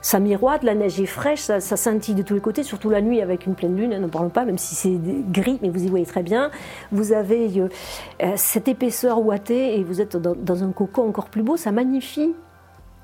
Ça 0.00 0.20
miroite, 0.20 0.62
la 0.62 0.74
neige 0.74 1.00
est 1.00 1.06
fraîche, 1.06 1.40
ça, 1.40 1.60
scintille 1.60 2.14
de 2.14 2.22
tous 2.22 2.34
les 2.34 2.40
côtés, 2.40 2.62
surtout 2.62 2.90
la 2.90 3.00
nuit 3.00 3.20
avec 3.20 3.44
une 3.46 3.56
pleine 3.56 3.76
lune, 3.76 3.98
n'en 3.98 4.08
parlons 4.08 4.28
pas, 4.28 4.44
même 4.44 4.58
si 4.58 4.74
c'est 4.76 4.96
gris, 5.32 5.58
mais 5.62 5.68
vous 5.68 5.82
y 5.82 5.88
voyez 5.88 6.06
très 6.06 6.22
bien. 6.22 6.50
Vous 6.92 7.12
avez 7.12 7.58
euh, 7.58 7.68
euh, 8.22 8.32
cette 8.36 8.68
épaisseur 8.68 9.20
ouatée 9.20 9.78
et 9.78 9.82
vous 9.82 10.00
êtes 10.00 10.16
dans 10.16 10.62
un 10.62 10.70
cocon 10.70 11.08
encore 11.08 11.28
plus 11.28 11.42
beau, 11.42 11.56
ça 11.56 11.72
magnifie 11.72 12.34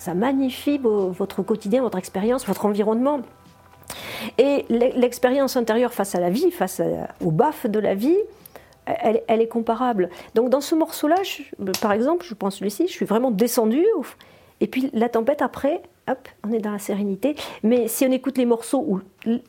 ça 0.03 0.15
magnifie 0.15 0.81
votre 0.83 1.43
quotidien, 1.43 1.83
votre 1.83 1.97
expérience, 1.97 2.45
votre 2.45 2.67
environnement. 2.67 3.21
Et 4.37 4.65
l'expérience 4.69 5.57
intérieure 5.57 5.93
face 5.93 6.17
à 6.17 6.21
la 6.21 6.29
vie, 6.29 6.51
face 6.51 6.83
au 7.25 7.31
baf 7.31 7.67
de 7.69 7.79
la 7.79 7.95
vie, 7.95 8.17
elle, 8.87 9.41
est 9.41 9.49
comparable. 9.49 10.11
Donc 10.35 10.51
dans 10.51 10.61
ce 10.61 10.75
morceau-là, 10.75 11.17
par 11.81 11.93
exemple, 11.93 12.27
je 12.29 12.35
pense 12.35 12.57
celui-ci, 12.57 12.87
je 12.89 12.93
suis 12.93 13.07
vraiment 13.07 13.31
descendue. 13.31 13.87
Et 14.61 14.67
puis 14.67 14.91
la 14.93 15.09
tempête 15.09 15.43
après, 15.43 15.83
hop, 16.09 16.29
on 16.47 16.53
est 16.53 16.59
dans 16.61 16.73
la 16.73 16.79
sérénité. 16.79 17.37
Mais 17.63 17.89
si 17.89 18.05
on 18.07 18.13
écoute 18.13 18.39
les 18.39 18.47
morceaux, 18.47 18.85
ou 18.87 19.01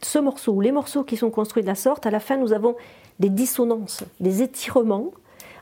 ce 0.02 0.20
morceau, 0.20 0.54
ou 0.54 0.62
les 0.62 0.72
morceaux 0.72 1.04
qui 1.04 1.18
sont 1.18 1.30
construits 1.30 1.64
de 1.64 1.68
la 1.68 1.76
sorte, 1.76 2.06
à 2.06 2.12
la 2.12 2.20
fin 2.20 2.38
nous 2.38 2.54
avons 2.54 2.76
des 3.20 3.30
dissonances, 3.30 4.04
des 4.20 4.42
étirements 4.42 5.12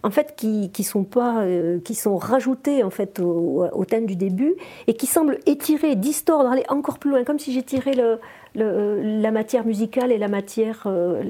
en 0.04 0.10
fait, 0.10 0.36
qui, 0.36 0.72
qui 0.72 0.84
sont 0.84 1.04
pas, 1.04 1.42
euh, 1.42 1.80
qui 1.80 1.96
sont 1.96 2.18
rajoutés 2.18 2.84
en 2.84 2.90
fait 2.90 3.20
au, 3.20 3.86
thème 3.88 4.06
du 4.06 4.16
début 4.16 4.56
et 4.88 4.96
qui 4.96 5.06
semblent 5.06 5.40
étirer, 5.46 5.96
distordre, 5.96 6.50
aller 6.50 6.66
encore 6.70 6.98
plus 6.98 7.12
loin, 7.12 7.24
comme 7.24 7.40
si 7.40 7.54
j'étirais 7.54 7.94
le, 7.94 8.20
la 8.56 9.32
matière 9.32 9.66
musicale 9.66 10.12
et 10.12 10.18
la 10.18 10.28
matière, 10.28 10.84
euh, 10.86 11.24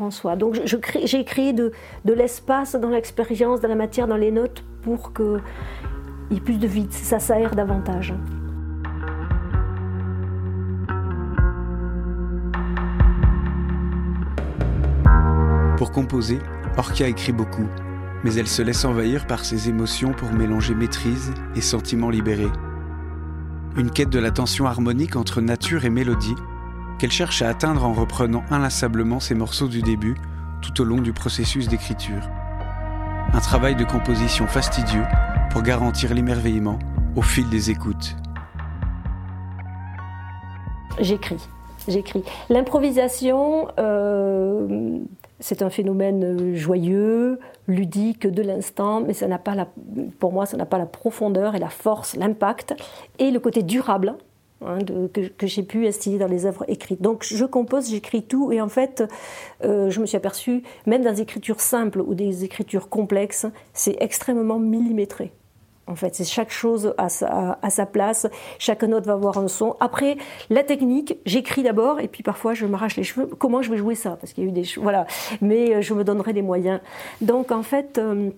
en 0.00 0.10
soi. 0.10 0.36
Donc, 0.36 0.60
j'ai 0.64 1.24
créé 1.24 1.52
de, 1.52 1.72
l'espace 2.04 2.74
dans 2.74 2.90
l'expérience, 2.90 3.60
dans 3.60 3.68
la 3.68 3.74
matière, 3.74 4.06
dans 4.06 4.16
les 4.16 4.30
notes, 4.30 4.64
pour 4.82 5.12
qu'il 5.12 5.40
y 6.30 6.36
ait 6.36 6.40
plus 6.40 6.58
de 6.58 6.66
vide. 6.66 6.92
Ça 6.92 7.18
s'aère 7.18 7.54
davantage. 7.54 8.14
Pour 15.76 15.90
composer, 15.90 16.38
Orkia 16.76 17.08
écrit 17.08 17.32
beaucoup 17.32 17.66
mais 18.24 18.34
elle 18.34 18.46
se 18.46 18.62
laisse 18.62 18.84
envahir 18.84 19.26
par 19.26 19.44
ses 19.44 19.68
émotions 19.68 20.12
pour 20.12 20.32
mélanger 20.32 20.74
maîtrise 20.74 21.32
et 21.56 21.60
sentiments 21.60 22.10
libérés. 22.10 22.50
Une 23.76 23.90
quête 23.90 24.10
de 24.10 24.18
la 24.18 24.30
tension 24.30 24.66
harmonique 24.66 25.16
entre 25.16 25.40
nature 25.40 25.84
et 25.84 25.90
mélodie 25.90 26.36
qu'elle 27.02 27.10
cherche 27.10 27.42
à 27.42 27.48
atteindre 27.48 27.84
en 27.84 27.92
reprenant 27.92 28.44
inlassablement 28.48 29.18
ses 29.18 29.34
morceaux 29.34 29.66
du 29.66 29.82
début 29.82 30.14
tout 30.60 30.80
au 30.80 30.84
long 30.84 31.00
du 31.00 31.12
processus 31.12 31.66
d'écriture. 31.66 32.30
Un 33.32 33.40
travail 33.40 33.74
de 33.74 33.82
composition 33.82 34.46
fastidieux 34.46 35.02
pour 35.50 35.62
garantir 35.62 36.14
l'émerveillement 36.14 36.78
au 37.16 37.22
fil 37.22 37.50
des 37.50 37.72
écoutes. 37.72 38.14
J'écris, 41.00 41.44
j'écris. 41.88 42.22
L'improvisation, 42.48 43.66
euh, 43.80 45.00
c'est 45.40 45.62
un 45.62 45.70
phénomène 45.70 46.22
euh, 46.22 46.54
joyeux, 46.54 47.40
ludique 47.66 48.28
de 48.28 48.42
l'instant, 48.42 49.00
mais 49.00 49.12
ça 49.12 49.26
n'a 49.26 49.38
pas 49.38 49.56
la, 49.56 49.66
pour 50.20 50.32
moi, 50.32 50.46
ça 50.46 50.56
n'a 50.56 50.66
pas 50.66 50.78
la 50.78 50.86
profondeur 50.86 51.56
et 51.56 51.58
la 51.58 51.68
force, 51.68 52.14
l'impact 52.14 52.76
et 53.18 53.32
le 53.32 53.40
côté 53.40 53.64
durable 53.64 54.14
hein, 54.66 54.78
que, 55.12 55.46
j'ai 55.46 55.62
pu 55.62 55.86
instiller 55.86 56.18
dans 56.18 56.26
les 56.26 56.46
œuvres 56.46 56.64
écrites. 56.68 57.02
Donc 57.02 57.24
je 57.24 57.44
compose, 57.44 57.90
j'écris 57.90 58.22
tout, 58.22 58.52
et 58.52 58.60
en 58.60 58.68
fait, 58.68 59.04
euh, 59.64 59.90
je 59.90 60.00
me 60.00 60.06
suis 60.06 60.16
aperçue, 60.16 60.62
même 60.86 61.02
dans 61.02 61.12
des 61.12 61.20
écritures 61.22 61.60
simples 61.60 62.00
ou 62.00 62.14
des 62.14 62.44
écritures 62.44 62.88
complexes, 62.88 63.46
c'est 63.72 63.96
extrêmement 64.00 64.58
millimétré. 64.58 65.32
En 65.88 65.96
fait, 65.96 66.14
c'est 66.14 66.24
chaque 66.24 66.50
chose 66.50 66.94
à 66.96 67.08
sa, 67.08 67.86
place, 67.86 68.28
chaque 68.58 68.84
note 68.84 69.04
va 69.04 69.14
avoir 69.14 69.38
un 69.38 69.48
son. 69.48 69.76
Après, 69.80 70.16
la 70.48 70.62
technique, 70.62 71.16
j'écris 71.26 71.64
d'abord 71.64 71.98
et 71.98 72.06
puis 72.06 72.22
parfois 72.22 72.54
je 72.54 72.66
m'arrache 72.66 72.96
les 72.96 73.02
cheveux. 73.02 73.26
Comment 73.26 73.62
je 73.62 73.70
vais 73.70 73.76
jouer 73.76 73.96
ça? 73.96 74.16
Parce 74.20 74.32
qu'il 74.32 74.44
y 74.44 74.46
a 74.46 74.50
eu 74.50 74.52
des 74.52 74.64
voilà, 74.76 75.06
mais 75.40 75.74
euh, 75.74 75.82
je 75.82 75.92
me 75.92 76.04
donnerai 76.04 76.32
des 76.32 76.42
moyens. 76.42 76.80
Donc 77.20 77.50
en 77.50 77.64
fait, 77.64 77.98
euh, 77.98 78.30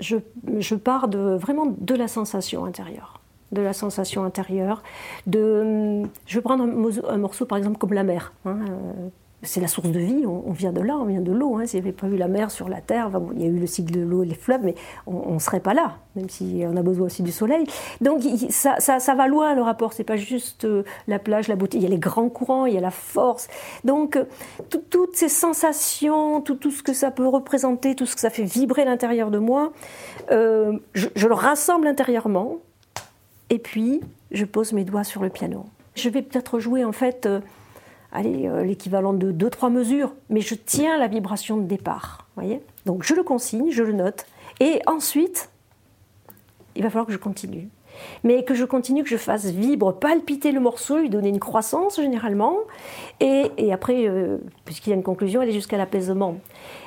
je, 0.00 0.74
pars 0.74 1.08
vraiment 1.10 1.66
de 1.66 1.94
la 1.94 2.08
sensation 2.08 2.64
intérieure, 2.64 3.17
de 3.52 3.62
la 3.62 3.72
sensation 3.72 4.24
intérieure. 4.24 4.82
De, 5.26 6.02
je 6.26 6.34
vais 6.34 6.42
prendre 6.42 6.64
un, 6.64 7.16
morceau 7.18 7.46
par 7.46 7.58
exemple 7.58 7.78
comme 7.78 7.92
la 7.92 8.04
mer. 8.04 8.32
Hein, 8.44 8.58
euh, 8.68 9.08
c'est 9.42 9.60
la 9.60 9.68
source 9.68 9.90
de 9.90 10.00
vie, 10.00 10.26
on, 10.26 10.50
vient 10.50 10.72
de 10.72 10.80
là, 10.80 10.96
on 10.96 11.04
vient 11.04 11.20
de 11.20 11.30
l'eau. 11.30 11.56
Hein. 11.56 11.66
S'il 11.66 11.80
n'y 11.80 11.86
avait 11.86 11.96
pas 11.96 12.08
eu 12.08 12.16
la 12.16 12.26
mer 12.26 12.50
sur 12.50 12.68
la 12.68 12.80
terre, 12.80 13.10
il 13.36 13.42
y 13.42 13.44
a 13.44 13.48
eu 13.48 13.58
le 13.58 13.66
cycle 13.68 13.92
de 13.92 14.00
l'eau 14.00 14.24
et 14.24 14.26
les 14.26 14.34
fleuves, 14.34 14.62
mais 14.64 14.74
on 15.06 15.34
ne 15.34 15.38
serait 15.38 15.60
pas 15.60 15.74
là, 15.74 15.98
même 16.16 16.28
si 16.28 16.64
on 16.66 16.76
a 16.76 16.82
besoin 16.82 17.06
aussi 17.06 17.22
du 17.22 17.30
soleil. 17.30 17.64
Donc 18.00 18.22
ça, 18.50 18.80
ça, 18.80 19.14
va 19.14 19.28
loin 19.28 19.54
le 19.54 19.62
rapport, 19.62 19.92
c'est 19.92 20.02
pas 20.02 20.16
juste 20.16 20.64
euh, 20.64 20.82
la 21.06 21.20
plage, 21.20 21.46
la 21.46 21.54
beauté, 21.54 21.78
il 21.78 21.84
y 21.84 21.86
a 21.86 21.88
les 21.88 21.98
grands 21.98 22.28
courants, 22.28 22.66
il 22.66 22.74
y 22.74 22.78
a 22.78 22.80
la 22.80 22.90
force. 22.90 23.46
Donc 23.84 24.16
euh, 24.16 24.24
toutes 24.90 25.14
ces 25.14 25.28
sensations, 25.28 26.40
tout, 26.40 26.58
ce 26.70 26.82
que 26.82 26.92
ça 26.92 27.12
peut 27.12 27.28
représenter, 27.28 27.94
tout 27.94 28.06
ce 28.06 28.16
que 28.16 28.20
ça 28.20 28.30
fait 28.30 28.42
vibrer 28.42 28.84
l'intérieur 28.84 29.30
de 29.30 29.38
moi, 29.38 29.72
je 30.30 31.28
le 31.28 31.34
rassemble 31.34 31.86
intérieurement, 31.86 32.56
et 33.50 33.58
puis 33.58 34.00
je 34.30 34.44
pose 34.44 34.72
mes 34.72 34.84
doigts 34.84 35.04
sur 35.04 35.22
le 35.22 35.30
piano. 35.30 35.66
Je 35.94 36.08
vais 36.08 36.22
peut-être 36.22 36.60
jouer 36.60 36.84
en 36.84 36.92
fait 36.92 37.28
allez, 38.12 38.46
euh, 38.46 38.64
l'équivalent 38.64 39.12
de 39.12 39.32
2-3 39.32 39.70
mesures, 39.70 40.14
mais 40.30 40.40
je 40.40 40.54
tiens 40.54 40.98
la 40.98 41.08
vibration 41.08 41.56
de 41.56 41.64
départ. 41.64 42.26
Voyez? 42.36 42.60
Donc 42.86 43.02
je 43.02 43.14
le 43.14 43.22
consigne, 43.22 43.70
je 43.70 43.82
le 43.82 43.92
note, 43.92 44.26
et 44.60 44.80
ensuite, 44.86 45.50
il 46.76 46.82
va 46.82 46.90
falloir 46.90 47.06
que 47.06 47.12
je 47.12 47.18
continue. 47.18 47.68
Mais 48.22 48.44
que 48.44 48.54
je 48.54 48.64
continue, 48.64 49.02
que 49.02 49.08
je 49.08 49.16
fasse 49.16 49.46
vibre, 49.46 49.92
palpiter 49.92 50.52
le 50.52 50.60
morceau, 50.60 50.98
lui 50.98 51.10
donner 51.10 51.30
une 51.30 51.40
croissance 51.40 51.96
généralement, 51.96 52.56
et, 53.18 53.72
après, 53.72 54.06
euh, 54.06 54.38
puisqu'il 54.64 54.90
y 54.90 54.92
a 54.92 54.96
une 54.96 55.02
conclusion, 55.02 55.40
aller 55.40 55.52
jusqu'à 55.52 55.76
l'apaisement. 55.76 56.36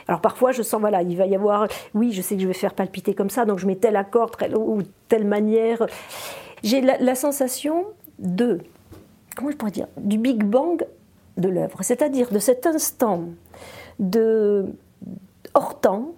Alors 0.07 0.21
parfois, 0.21 0.53
je 0.53 0.61
sens, 0.61 0.79
voilà, 0.79 1.01
il 1.01 1.17
va 1.17 1.25
y 1.25 1.35
avoir, 1.35 1.67
oui, 1.93 2.13
je 2.13 2.21
sais 2.21 2.35
que 2.35 2.41
je 2.41 2.47
vais 2.47 2.53
faire 2.53 2.73
palpiter 2.73 3.13
comme 3.13 3.29
ça, 3.29 3.43
donc 3.43 3.59
je 3.59 3.67
mets 3.67 3.75
tel 3.75 3.97
accord 3.97 4.31
ou 4.55 4.83
telle 5.09 5.25
manière. 5.25 5.85
J'ai 6.63 6.81
la, 6.81 7.15
sensation 7.15 7.85
de, 8.19 8.59
comment 9.35 9.51
je 9.51 9.57
pourrais 9.57 9.71
dire, 9.71 9.87
du 9.97 10.17
Big 10.17 10.43
Bang 10.43 10.85
de 11.37 11.49
l'œuvre, 11.49 11.79
c'est-à-dire 11.81 12.29
de 12.31 12.39
cet 12.39 12.67
instant 12.67 13.25
de 13.99 14.65
hors 15.53 15.79
temps 15.79 16.13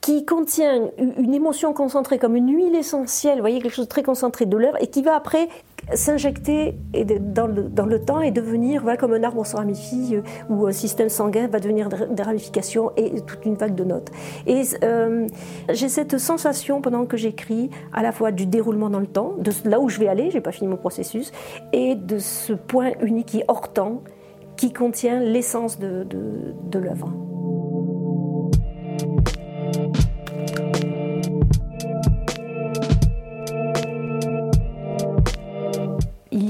qui 0.00 0.24
contient 0.24 0.90
une 0.98 1.34
émotion 1.34 1.74
concentrée 1.74 2.18
comme 2.18 2.36
une 2.36 2.54
huile 2.54 2.74
essentielle, 2.74 3.34
vous 3.34 3.42
voyez, 3.42 3.60
quelque 3.60 3.74
chose 3.74 3.86
de 3.86 3.90
très 3.90 4.02
concentré 4.02 4.46
de 4.46 4.56
l'œuvre, 4.56 4.76
et 4.80 4.86
qui 4.86 5.02
va 5.02 5.14
après 5.14 5.48
s'injecter 5.94 6.76
dans 7.20 7.46
le, 7.46 8.00
temps 8.00 8.20
et 8.20 8.30
devenir, 8.30 8.82
voilà, 8.82 8.96
comme 8.96 9.12
un 9.12 9.22
arbre 9.22 9.44
se 9.44 9.56
ramifie, 9.56 10.16
euh, 10.16 10.22
ou 10.48 10.66
un 10.66 10.72
système 10.72 11.08
sanguin 11.08 11.48
va 11.48 11.58
devenir 11.58 11.88
des 11.88 12.22
ramifications 12.22 12.92
et 12.96 13.20
toute 13.22 13.44
une 13.44 13.54
vague 13.54 13.74
de 13.74 13.84
notes. 13.84 14.10
Et 14.46 14.62
euh, 14.84 15.26
j'ai 15.70 15.88
cette 15.88 16.18
sensation 16.18 16.80
pendant 16.80 17.06
que 17.06 17.16
j'écris, 17.16 17.70
à 17.92 18.02
la 18.02 18.12
fois 18.12 18.30
du 18.30 18.46
déroulement 18.46 18.88
dans 18.88 19.00
le 19.00 19.06
temps, 19.06 19.34
de 19.38 19.50
là 19.68 19.80
où 19.80 19.88
je 19.88 19.98
vais 19.98 20.08
aller, 20.08 20.30
j'ai 20.30 20.40
pas 20.40 20.52
fini 20.52 20.68
mon 20.68 20.76
processus, 20.76 21.32
et 21.72 21.94
de 21.94 22.18
ce 22.18 22.52
point 22.52 22.92
unique 23.02 23.26
qui 23.26 23.38
est 23.40 23.44
hors 23.48 23.72
temps, 23.72 24.02
qui 24.56 24.72
contient 24.72 25.20
l'essence 25.20 25.78
de, 25.78 26.06
l'œuvre. 26.74 27.10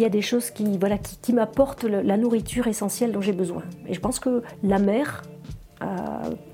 Y 0.01 0.05
a 0.05 0.11
des 0.11 0.23
choses 0.23 0.51
qui, 0.51 0.79
voilà, 0.79 0.99
qui, 0.99 1.33
m'apportent 1.33 1.85
la 1.85 2.17
nourriture 2.17 2.67
essentielle 2.67 3.13
dont 3.13 3.21
j'ai 3.21 3.33
besoin. 3.33 3.63
Et 3.89 3.95
je 3.95 4.01
pense 4.01 4.19
que 4.19 4.43
la 4.63 4.79
mer 4.79 5.23
euh, 5.83 5.87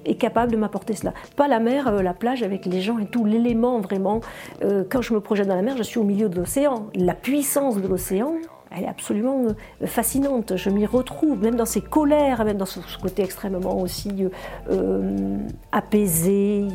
est 0.05 0.15
capable 0.15 0.53
de 0.53 0.57
m'apporter 0.57 0.95
cela. 0.95 1.13
Pas 1.35 1.49
la 1.49 1.59
mer, 1.59 1.89
euh, 1.89 2.01
la 2.01 2.15
plage 2.15 2.45
avec 2.45 2.65
les 2.65 2.81
gens 2.81 3.01
et 3.01 3.07
tout, 3.07 3.25
l'élément 3.25 3.81
vraiment. 3.81 4.21
Euh, 4.63 4.85
quand 4.89 5.03
je 5.03 5.13
me 5.15 5.21
projette 5.21 5.49
dans 5.49 5.57
la 5.57 5.63
mer, 5.63 5.77
je 5.77 5.83
suis 5.83 5.99
au 5.99 6.05
milieu 6.05 6.29
de 6.29 6.37
l'océan. 6.37 6.87
La 6.95 7.15
puissance 7.15 7.77
de 7.77 7.89
l'océan, 7.89 8.35
elle 8.71 8.85
est 8.85 8.89
absolument 8.89 9.45
euh, 9.45 9.87
fascinante. 9.87 10.57
Je 10.57 10.71
m'y 10.71 10.87
retrouve, 10.87 11.41
même 11.41 11.57
dans 11.57 11.67
ses 11.67 11.81
colères, 11.81 12.45
même 12.45 12.57
dans 12.57 12.67
ce, 12.67 12.81
côté 13.01 13.23
extrêmement 13.23 13.81
aussi 13.81 14.25
euh, 14.25 14.29
euh, 14.71 15.39
apaisé, 15.73 16.67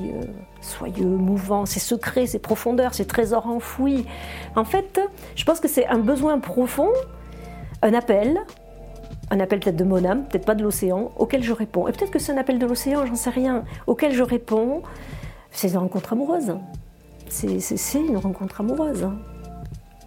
soyeux, 0.62 1.06
mouvant, 1.06 1.66
ses 1.66 1.80
secrets, 1.80 2.28
ses 2.28 2.40
profondeurs, 2.40 2.94
ses 2.94 3.06
trésors 3.06 3.48
enfouis. 3.48 4.06
En 4.56 4.64
fait, 4.64 5.02
je 5.36 5.44
pense 5.44 5.60
que 5.60 5.68
c'est 5.68 5.88
un 5.88 6.00
besoin 6.00 6.40
profond, 6.40 6.90
un 7.82 7.94
appel, 7.94 8.40
un 9.30 9.40
appel 9.40 9.60
peut-être 9.60 9.78
de 9.78 9.84
mon 9.84 10.04
âme, 10.06 10.26
peut-être 10.26 10.46
pas 10.46 10.56
de 10.56 10.64
l'océan, 10.64 11.12
auquel 11.18 11.44
je 11.44 11.54
réponds. 11.54 11.88
Et 11.88 11.92
peut-être 11.92 12.12
que 12.12 12.20
c'est 12.20 12.32
un 12.32 12.38
appel 12.38 12.60
de 12.60 12.66
l'océan, 12.66 13.06
j'en 13.06 13.16
sais 13.16 13.30
rien, 13.30 13.64
auquel 13.88 14.14
je 14.14 14.24
réponds. 14.24 14.82
C'est 15.52 15.70
une 15.70 15.78
rencontre 15.78 16.14
amoureuse. 16.14 16.56
C'est 17.28 18.00
une 18.00 18.18
rencontre 18.18 18.62
amoureuse. 18.62 19.10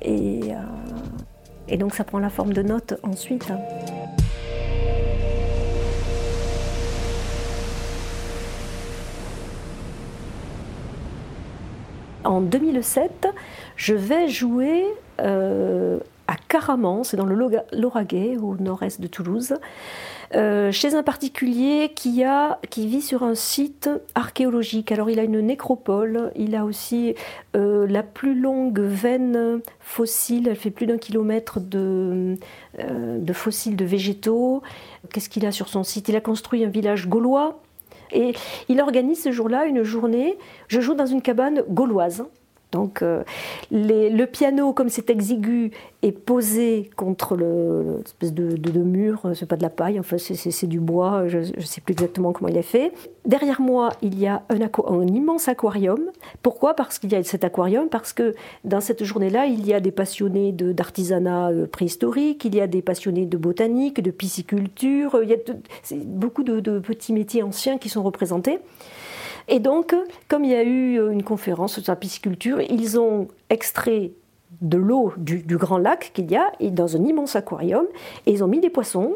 Et. 0.00 0.52
Et 1.68 1.76
donc 1.76 1.94
ça 1.94 2.04
prend 2.04 2.18
la 2.18 2.30
forme 2.30 2.52
de 2.52 2.62
notes 2.62 2.94
ensuite. 3.02 3.46
En 12.24 12.40
2007, 12.40 13.28
je 13.76 13.94
vais 13.94 14.28
jouer 14.28 14.84
euh, 15.20 15.98
à 16.26 16.36
Caraman, 16.48 17.04
c'est 17.04 17.16
dans 17.16 17.26
le 17.26 17.36
Lauragais, 17.72 18.36
au 18.36 18.56
nord-est 18.56 19.00
de 19.00 19.06
Toulouse, 19.06 19.54
euh, 20.34 20.72
chez 20.72 20.94
un 20.94 21.02
particulier 21.02 21.92
qui, 21.94 22.24
a, 22.24 22.58
vit 22.76 23.02
sur 23.02 23.22
un 23.22 23.34
site 23.34 23.90
archéologique. 24.14 24.90
Alors 24.90 25.10
il 25.10 25.18
a 25.18 25.22
une 25.22 25.40
nécropole, 25.40 26.32
il 26.34 26.56
a 26.56 26.64
aussi 26.64 27.14
euh, 27.56 27.86
la 27.86 28.02
plus 28.02 28.38
longue 28.38 28.80
veine 28.80 29.60
fossile, 29.80 30.48
elle 30.48 30.56
fait 30.56 30.70
plus 30.70 30.86
d'un 30.86 30.98
kilomètre 30.98 31.60
de, 31.60 32.36
euh, 32.78 33.18
de 33.18 33.32
fossiles 33.32 33.76
de 33.76 33.84
végétaux. 33.84 34.62
Qu'est-ce 35.12 35.28
qu'il 35.28 35.46
a 35.46 35.52
sur 35.52 35.68
son 35.68 35.84
site? 35.84 36.08
Il 36.08 36.16
a 36.16 36.20
construit 36.20 36.64
un 36.64 36.68
village 36.68 37.06
gaulois 37.06 37.60
et 38.12 38.32
il 38.68 38.80
organise 38.80 39.22
ce 39.22 39.30
jour-là 39.30 39.66
une 39.66 39.82
journée, 39.82 40.38
je 40.68 40.80
joue 40.80 40.94
dans 40.94 41.06
une 41.06 41.22
cabane 41.22 41.62
gauloise. 41.68 42.24
Donc 42.74 43.02
euh, 43.02 43.22
le 43.70 44.24
piano, 44.24 44.72
comme 44.72 44.88
c'est 44.88 45.08
exigu, 45.08 45.70
est 46.02 46.10
posé 46.10 46.90
contre 46.96 47.36
le, 47.36 48.00
espèce 48.04 48.34
de, 48.34 48.56
de, 48.56 48.80
mur, 48.80 49.22
c'est 49.34 49.46
pas 49.46 49.56
de 49.56 49.62
la 49.62 49.70
paille, 49.70 50.00
enfin 50.00 50.18
c'est 50.18 50.66
du 50.66 50.80
bois, 50.80 51.28
je 51.28 51.38
ne 51.38 51.60
sais 51.60 51.80
plus 51.80 51.92
exactement 51.92 52.32
comment 52.32 52.48
il 52.48 52.56
est 52.56 52.62
fait. 52.62 52.92
Derrière 53.26 53.60
moi, 53.60 53.90
il 54.02 54.18
y 54.18 54.26
a 54.26 54.42
un, 54.48 55.06
immense 55.06 55.46
aquarium. 55.46 56.00
Pourquoi? 56.42 56.74
Parce 56.74 56.98
qu'il 56.98 57.12
y 57.12 57.14
a 57.14 57.22
cet 57.22 57.44
aquarium, 57.44 57.88
parce 57.88 58.12
que 58.12 58.34
dans 58.64 58.80
cette 58.80 59.04
journée-là, 59.04 59.46
il 59.46 59.64
y 59.64 59.72
a 59.72 59.78
des 59.78 59.92
passionnés 59.92 60.50
d'artisanat 60.50 61.50
euh, 61.50 61.66
préhistorique, 61.66 62.44
il 62.44 62.56
y 62.56 62.60
a 62.60 62.66
des 62.66 62.82
passionnés 62.82 63.24
de 63.24 63.36
botanique, 63.36 64.02
de 64.02 64.10
pisciculture, 64.10 65.20
il 65.22 65.28
y 65.28 65.34
a 65.34 65.36
beaucoup 66.06 66.42
de 66.42 66.80
petits 66.80 67.12
métiers 67.12 67.44
anciens 67.44 67.78
qui 67.78 67.88
sont 67.88 68.02
représentés. 68.02 68.58
Et 69.48 69.60
donc, 69.60 69.94
comme 70.28 70.44
il 70.44 70.50
y 70.50 70.54
a 70.54 70.62
eu 70.62 71.12
une 71.12 71.22
conférence 71.22 71.80
sur 71.80 71.92
la 71.92 71.96
pisciculture, 71.96 72.60
ils 72.60 72.98
ont 72.98 73.28
extrait 73.50 74.12
de 74.60 74.78
l'eau 74.78 75.12
du, 75.16 75.42
grand 75.56 75.78
lac 75.78 76.10
qu'il 76.14 76.30
y 76.30 76.36
a 76.36 76.52
dans 76.60 76.96
un 76.96 77.04
immense 77.04 77.36
aquarium 77.36 77.86
et 78.26 78.32
ils 78.32 78.42
ont 78.42 78.48
mis 78.48 78.60
des 78.60 78.70
poissons 78.70 79.14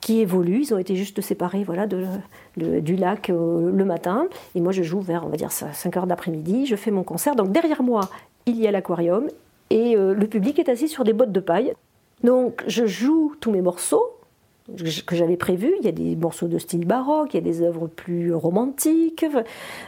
qui 0.00 0.20
évoluent. 0.20 0.62
Ils 0.62 0.74
ont 0.74 0.78
été 0.78 0.96
juste 0.96 1.20
séparés 1.20 1.64
voilà, 1.64 1.86
du 1.86 2.96
lac 2.96 3.30
euh, 3.30 3.70
le 3.70 3.84
matin. 3.84 4.26
Et 4.54 4.60
moi, 4.60 4.72
je 4.72 4.82
joue 4.82 5.00
vers, 5.00 5.24
on 5.24 5.28
va 5.28 5.36
dire, 5.36 5.52
5 5.52 5.96
heures 5.96 6.06
d'après-midi. 6.06 6.66
Je 6.66 6.76
fais 6.76 6.90
mon 6.90 7.02
concert. 7.02 7.36
Donc 7.36 7.52
derrière 7.52 7.82
moi, 7.82 8.08
il 8.46 8.58
y 8.58 8.66
a 8.66 8.70
l'aquarium 8.70 9.28
et 9.68 9.96
euh, 9.96 10.14
le 10.14 10.26
public 10.26 10.58
est 10.58 10.68
assis 10.68 10.88
sur 10.88 11.04
des 11.04 11.12
bottes 11.12 11.32
de 11.32 11.40
paille. 11.40 11.74
Donc 12.24 12.64
je 12.66 12.86
joue 12.86 13.34
tous 13.40 13.50
mes 13.50 13.62
morceaux 13.62 14.04
que 15.06 15.16
j'avais 15.16 15.36
prévu. 15.36 15.72
Il 15.80 15.84
y 15.84 15.88
a 15.88 15.92
des 15.92 16.16
morceaux 16.16 16.48
de 16.48 16.58
style 16.58 16.86
baroque, 16.86 17.34
il 17.34 17.36
y 17.36 17.40
a 17.40 17.42
des 17.42 17.62
œuvres 17.62 17.86
plus 17.86 18.34
romantiques. 18.34 19.26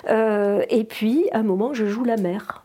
Euh, 0.09 0.63
et 0.71 0.85
puis, 0.85 1.29
à 1.33 1.39
un 1.39 1.43
moment, 1.43 1.75
je 1.75 1.87
joue 1.87 2.05
la 2.05 2.17
mer. 2.17 2.65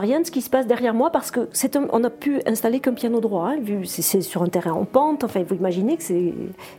Je 0.00 0.06
rien 0.06 0.20
de 0.20 0.26
ce 0.26 0.30
qui 0.30 0.40
se 0.40 0.50
passe 0.50 0.66
derrière 0.66 0.94
moi 0.94 1.10
parce 1.10 1.30
que 1.30 1.48
c'est 1.52 1.76
on 1.76 2.04
a 2.04 2.10
pu 2.10 2.40
installer 2.46 2.80
qu'un 2.80 2.94
piano 2.94 3.20
droit, 3.20 3.48
hein, 3.48 3.58
vu 3.60 3.84
c'est 3.86 4.20
sur 4.20 4.42
un 4.42 4.48
terrain 4.48 4.72
en 4.72 4.84
pente. 4.84 5.24
Enfin, 5.24 5.42
vous 5.42 5.54
imaginez 5.54 5.96
que 5.96 6.02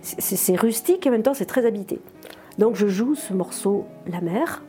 c'est 0.01 0.55
rustique 0.55 1.05
et 1.05 1.09
en 1.09 1.11
même 1.11 1.23
temps 1.23 1.33
c'est 1.33 1.45
très 1.45 1.65
habité. 1.65 1.99
Donc 2.57 2.75
je 2.75 2.87
joue 2.87 3.15
ce 3.15 3.33
morceau 3.33 3.85
La 4.11 4.21
mer. 4.21 4.63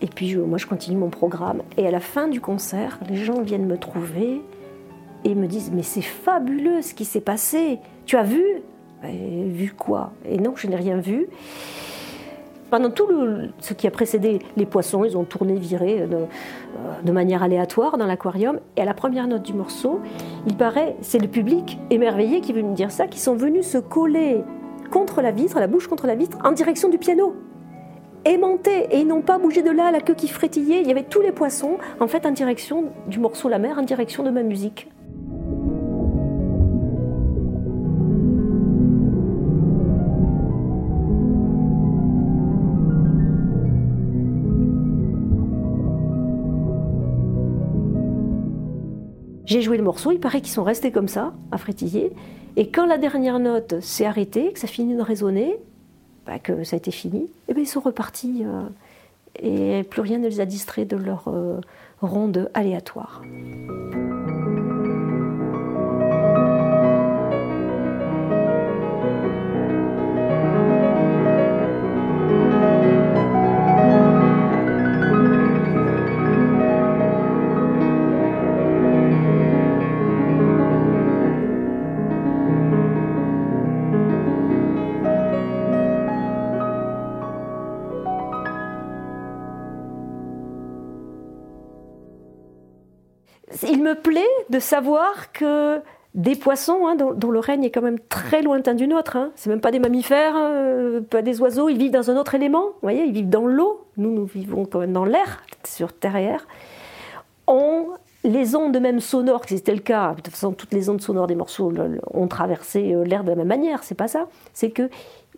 Et 0.00 0.06
puis 0.06 0.36
moi 0.36 0.58
je 0.58 0.66
continue 0.66 0.96
mon 0.96 1.10
programme. 1.10 1.62
Et 1.76 1.86
à 1.86 1.90
la 1.90 2.00
fin 2.00 2.28
du 2.28 2.40
concert, 2.40 2.98
les 3.08 3.16
gens 3.16 3.40
viennent 3.40 3.66
me 3.66 3.78
trouver 3.78 4.42
et 5.24 5.34
me 5.34 5.46
disent 5.46 5.72
mais 5.72 5.82
c'est 5.82 6.02
fabuleux 6.02 6.82
ce 6.82 6.94
qui 6.94 7.04
s'est 7.04 7.20
passé. 7.20 7.78
Tu 8.04 8.16
as 8.16 8.22
vu? 8.22 8.44
Vu 9.02 9.72
quoi? 9.76 10.12
Et 10.24 10.38
non, 10.38 10.54
je 10.56 10.66
n'ai 10.66 10.76
rien 10.76 10.98
vu. 10.98 11.28
Pendant 12.76 12.90
tout 12.90 13.08
ce 13.58 13.72
qui 13.72 13.86
a 13.86 13.90
précédé 13.90 14.38
les 14.58 14.66
poissons, 14.66 15.02
ils 15.06 15.16
ont 15.16 15.24
tourné, 15.24 15.54
viré 15.54 16.06
de, 16.06 16.14
euh, 16.14 16.26
de 17.02 17.10
manière 17.10 17.42
aléatoire 17.42 17.96
dans 17.96 18.04
l'aquarium. 18.04 18.60
Et 18.76 18.82
à 18.82 18.84
la 18.84 18.92
première 18.92 19.26
note 19.26 19.40
du 19.40 19.54
morceau, 19.54 20.00
il 20.46 20.58
paraît, 20.58 20.94
c'est 21.00 21.18
le 21.18 21.26
public 21.26 21.78
émerveillé 21.88 22.42
qui 22.42 22.52
veut 22.52 22.60
nous 22.60 22.74
dire 22.74 22.90
ça, 22.90 23.06
qui 23.06 23.18
sont 23.18 23.34
venus 23.34 23.66
se 23.66 23.78
coller 23.78 24.44
contre 24.90 25.22
la 25.22 25.30
vitre, 25.30 25.58
la 25.58 25.68
bouche 25.68 25.88
contre 25.88 26.06
la 26.06 26.16
vitre, 26.16 26.36
en 26.44 26.52
direction 26.52 26.90
du 26.90 26.98
piano 26.98 27.34
aimantés 28.26 28.88
et 28.90 28.98
ils 28.98 29.06
n'ont 29.06 29.22
pas 29.22 29.38
bougé 29.38 29.62
de 29.62 29.70
là, 29.70 29.90
la 29.90 30.00
queue 30.00 30.12
qui 30.12 30.28
frétillait. 30.28 30.82
Il 30.82 30.86
y 30.86 30.90
avait 30.90 31.04
tous 31.04 31.22
les 31.22 31.32
poissons, 31.32 31.78
en 31.98 32.08
fait, 32.08 32.26
en 32.26 32.30
direction 32.30 32.92
du 33.06 33.20
morceau 33.20 33.48
La 33.48 33.58
mer, 33.58 33.78
en 33.78 33.82
direction 33.84 34.22
de 34.22 34.28
ma 34.28 34.42
musique. 34.42 34.90
J'ai 49.46 49.62
joué 49.62 49.76
le 49.76 49.84
morceau, 49.84 50.10
il 50.10 50.18
paraît 50.18 50.40
qu'ils 50.40 50.52
sont 50.52 50.64
restés 50.64 50.90
comme 50.90 51.06
ça, 51.06 51.32
à 51.52 51.58
frétiller. 51.58 52.12
Et 52.56 52.68
quand 52.68 52.84
la 52.84 52.98
dernière 52.98 53.38
note 53.38 53.80
s'est 53.80 54.04
arrêtée, 54.04 54.52
que 54.52 54.58
ça 54.58 54.66
finit 54.66 54.96
de 54.96 55.00
résonner, 55.00 55.56
bah, 56.26 56.40
que 56.40 56.64
ça 56.64 56.74
a 56.74 56.78
été 56.78 56.90
fini, 56.90 57.20
et 57.20 57.30
eh 57.48 57.54
bien 57.54 57.62
ils 57.62 57.68
sont 57.68 57.80
repartis 57.80 58.42
euh, 58.44 58.62
et 59.40 59.84
plus 59.84 60.00
rien 60.00 60.18
ne 60.18 60.26
les 60.26 60.40
a 60.40 60.46
distraits 60.46 60.88
de 60.88 60.96
leur 60.96 61.28
euh, 61.28 61.60
ronde 62.02 62.50
aléatoire. 62.54 63.22
De 94.50 94.58
savoir 94.58 95.32
que 95.32 95.80
des 96.16 96.34
poissons, 96.34 96.86
hein, 96.86 96.96
dont, 96.96 97.30
le 97.30 97.38
règne 97.38 97.64
est 97.64 97.70
quand 97.70 97.82
même 97.82 97.98
très 98.08 98.40
lointain 98.40 98.74
du 98.74 98.88
nôtre, 98.88 99.16
hein. 99.16 99.32
c'est 99.36 99.50
même 99.50 99.60
pas 99.60 99.70
des 99.70 99.78
mammifères, 99.78 100.34
hein, 100.34 101.02
pas 101.10 101.20
des 101.20 101.40
oiseaux, 101.42 101.68
ils 101.68 101.76
vivent 101.76 101.92
dans 101.92 102.10
un 102.10 102.16
autre 102.16 102.34
élément, 102.34 102.64
vous 102.64 102.82
voyez, 102.82 103.04
ils 103.04 103.12
vivent 103.12 103.28
dans 103.28 103.46
l'eau, 103.46 103.84
nous 103.98 104.10
nous 104.10 104.24
vivons 104.24 104.64
quand 104.64 104.78
même 104.78 104.94
dans 104.94 105.04
l'air, 105.04 105.42
sur 105.64 105.92
terre 105.92 106.16
et 106.16 106.24
air, 106.24 106.46
ont 107.46 107.88
les 108.24 108.56
ondes 108.56 108.80
même 108.80 109.00
sonores, 109.00 109.42
c'était 109.46 109.74
le 109.74 109.80
cas, 109.80 110.14
de 110.14 110.22
toute 110.22 110.32
façon 110.32 110.52
toutes 110.52 110.72
les 110.72 110.88
ondes 110.88 111.02
sonores 111.02 111.26
des 111.26 111.34
morceaux 111.34 111.70
ont 112.12 112.28
traversé 112.28 112.94
euh, 112.94 113.04
l'air 113.04 113.22
de 113.22 113.28
la 113.28 113.36
même 113.36 113.46
manière, 113.46 113.84
c'est 113.84 113.94
pas 113.94 114.08
ça, 114.08 114.26
c'est 114.54 114.70
qu'il 114.70 114.88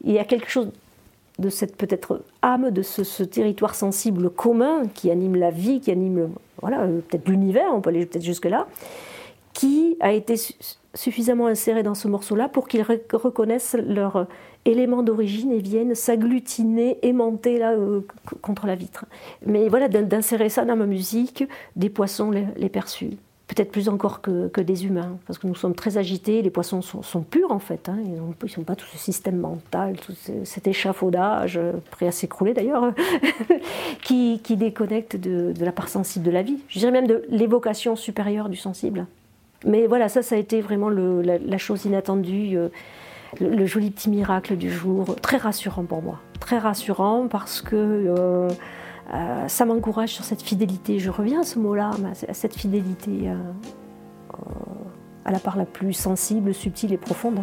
y 0.04 0.18
a 0.18 0.24
quelque 0.24 0.48
chose 0.48 0.70
de 1.38 1.48
cette 1.48 1.76
peut-être 1.76 2.22
âme, 2.42 2.70
de 2.70 2.82
ce, 2.82 3.22
territoire 3.22 3.74
sensible 3.74 4.30
commun 4.30 4.82
qui 4.94 5.10
anime 5.10 5.36
la 5.36 5.50
vie, 5.50 5.80
qui 5.80 5.90
anime 5.90 6.30
voilà, 6.60 6.82
euh, 6.82 7.00
peut-être 7.00 7.28
l'univers, 7.28 7.66
on 7.72 7.80
peut 7.80 7.90
aller 7.90 8.06
peut-être 8.06 8.24
jusque-là, 8.24 8.66
qui 9.52 9.96
a 10.00 10.12
été 10.12 10.34
suffisamment 10.94 11.46
inséré 11.46 11.82
dans 11.82 11.94
ce 11.94 12.08
morceau-là 12.08 12.48
pour 12.48 12.68
qu'ils 12.68 12.82
reconnaissent 12.82 13.76
leur 13.86 14.26
élément 14.64 15.02
d'origine 15.02 15.52
et 15.52 15.60
viennent 15.60 15.94
s'agglutiner, 15.94 16.98
aimanter 17.02 17.58
là, 17.58 17.72
euh, 17.72 18.00
contre 18.42 18.66
la 18.66 18.74
vitre. 18.74 19.06
Mais 19.46 19.68
voilà, 19.68 19.88
d'insérer 19.88 20.48
ça 20.48 20.64
dans 20.64 20.76
ma 20.76 20.86
musique, 20.86 21.44
des 21.76 21.90
poissons 21.90 22.30
les 22.30 22.68
perçus 22.68 23.16
peut-être 23.48 23.72
plus 23.72 23.88
encore 23.88 24.20
que, 24.20 24.60
des 24.60 24.84
humains, 24.84 25.16
parce 25.26 25.38
que 25.38 25.46
nous 25.46 25.54
sommes 25.54 25.74
très 25.74 25.96
agités, 25.96 26.42
les 26.42 26.50
poissons 26.50 26.82
sont, 26.82 27.22
purs 27.22 27.50
en 27.50 27.58
fait, 27.58 27.88
hein. 27.88 27.96
ils 28.04 28.16
n'ont 28.16 28.64
pas 28.64 28.76
tout 28.76 28.86
ce 28.86 28.98
système 28.98 29.38
mental, 29.38 29.96
tout 29.96 30.12
cet 30.44 30.66
échafaudage, 30.66 31.56
euh, 31.56 31.72
prêt 31.90 32.06
à 32.06 32.12
s'écrouler 32.12 32.52
d'ailleurs, 32.52 32.92
qui, 34.02 34.38
déconnecte 34.50 35.16
de, 35.16 35.54
la 35.64 35.72
part 35.72 35.88
sensible 35.88 36.26
de 36.26 36.30
la 36.30 36.42
vie, 36.42 36.58
je 36.68 36.78
dirais 36.78 36.92
même 36.92 37.06
de 37.06 37.24
l'évocation 37.30 37.96
supérieure 37.96 38.50
du 38.50 38.56
sensible. 38.56 39.06
Mais 39.64 39.86
voilà, 39.86 40.08
ça, 40.08 40.22
ça 40.22 40.34
a 40.34 40.38
été 40.38 40.60
vraiment 40.60 40.90
la, 40.90 41.58
chose 41.58 41.86
inattendue, 41.86 42.56
euh, 42.56 42.68
le, 43.40 43.64
joli 43.64 43.90
petit 43.90 44.10
miracle 44.10 44.56
du 44.56 44.70
jour, 44.70 45.16
très 45.22 45.38
rassurant 45.38 45.84
pour 45.84 46.02
moi, 46.02 46.20
très 46.38 46.58
rassurant 46.58 47.28
parce 47.28 47.62
que... 47.62 47.74
Euh, 47.74 48.50
euh, 49.12 49.48
ça 49.48 49.64
m'encourage 49.64 50.10
sur 50.10 50.24
cette 50.24 50.42
fidélité. 50.42 50.98
Je 50.98 51.10
reviens 51.10 51.40
à 51.40 51.44
ce 51.44 51.58
mot-là, 51.58 51.92
à 52.28 52.34
cette 52.34 52.54
fidélité 52.54 53.28
euh, 53.28 53.34
euh, 53.34 54.38
à 55.24 55.30
la 55.30 55.38
part 55.38 55.56
la 55.56 55.64
plus 55.64 55.94
sensible, 55.94 56.52
subtile 56.52 56.92
et 56.92 56.98
profonde. 56.98 57.40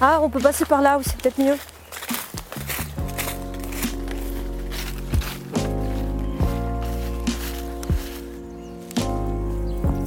Ah, 0.00 0.18
on 0.20 0.28
peut 0.28 0.40
passer 0.40 0.64
par 0.64 0.82
là 0.82 0.98
aussi, 0.98 1.14
peut-être 1.16 1.38
mieux. 1.38 1.54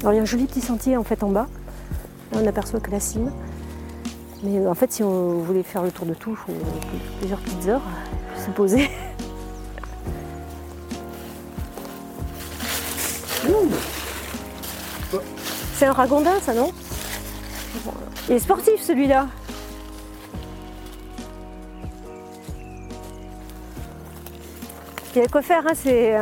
Alors 0.06 0.14
il 0.14 0.18
y 0.18 0.20
a 0.20 0.22
un 0.22 0.26
joli 0.26 0.46
petit 0.46 0.62
sentier 0.62 0.98
en 0.98 1.04
fait 1.04 1.24
en 1.24 1.30
bas. 1.30 1.48
On 2.32 2.46
aperçoit 2.46 2.80
que 2.80 2.92
la 2.92 3.00
cime. 3.00 3.32
Mais 4.44 4.60
euh, 4.60 4.70
en 4.70 4.76
fait, 4.76 4.92
si 4.92 5.02
on 5.02 5.40
voulait 5.40 5.64
faire 5.64 5.82
le 5.82 5.92
tour 5.92 6.06
de 6.06 6.14
tout, 6.14 6.38
il 6.48 6.54
faut 6.54 6.54
plusieurs 7.18 7.40
petites 7.40 7.68
heures 7.68 7.82
se 8.38 8.52
poser. 8.52 8.92
C'est 15.74 15.88
un 15.88 15.94
ragondin, 15.94 16.40
ça, 16.40 16.54
non? 16.54 16.70
Il 18.30 18.36
est 18.36 18.40
sportif, 18.40 18.80
celui-là. 18.84 19.28
Il 25.16 25.22
y 25.24 25.26
a 25.26 25.28
quoi 25.28 25.42
faire, 25.42 25.66
hein, 25.66 25.74
c'est... 25.74 26.16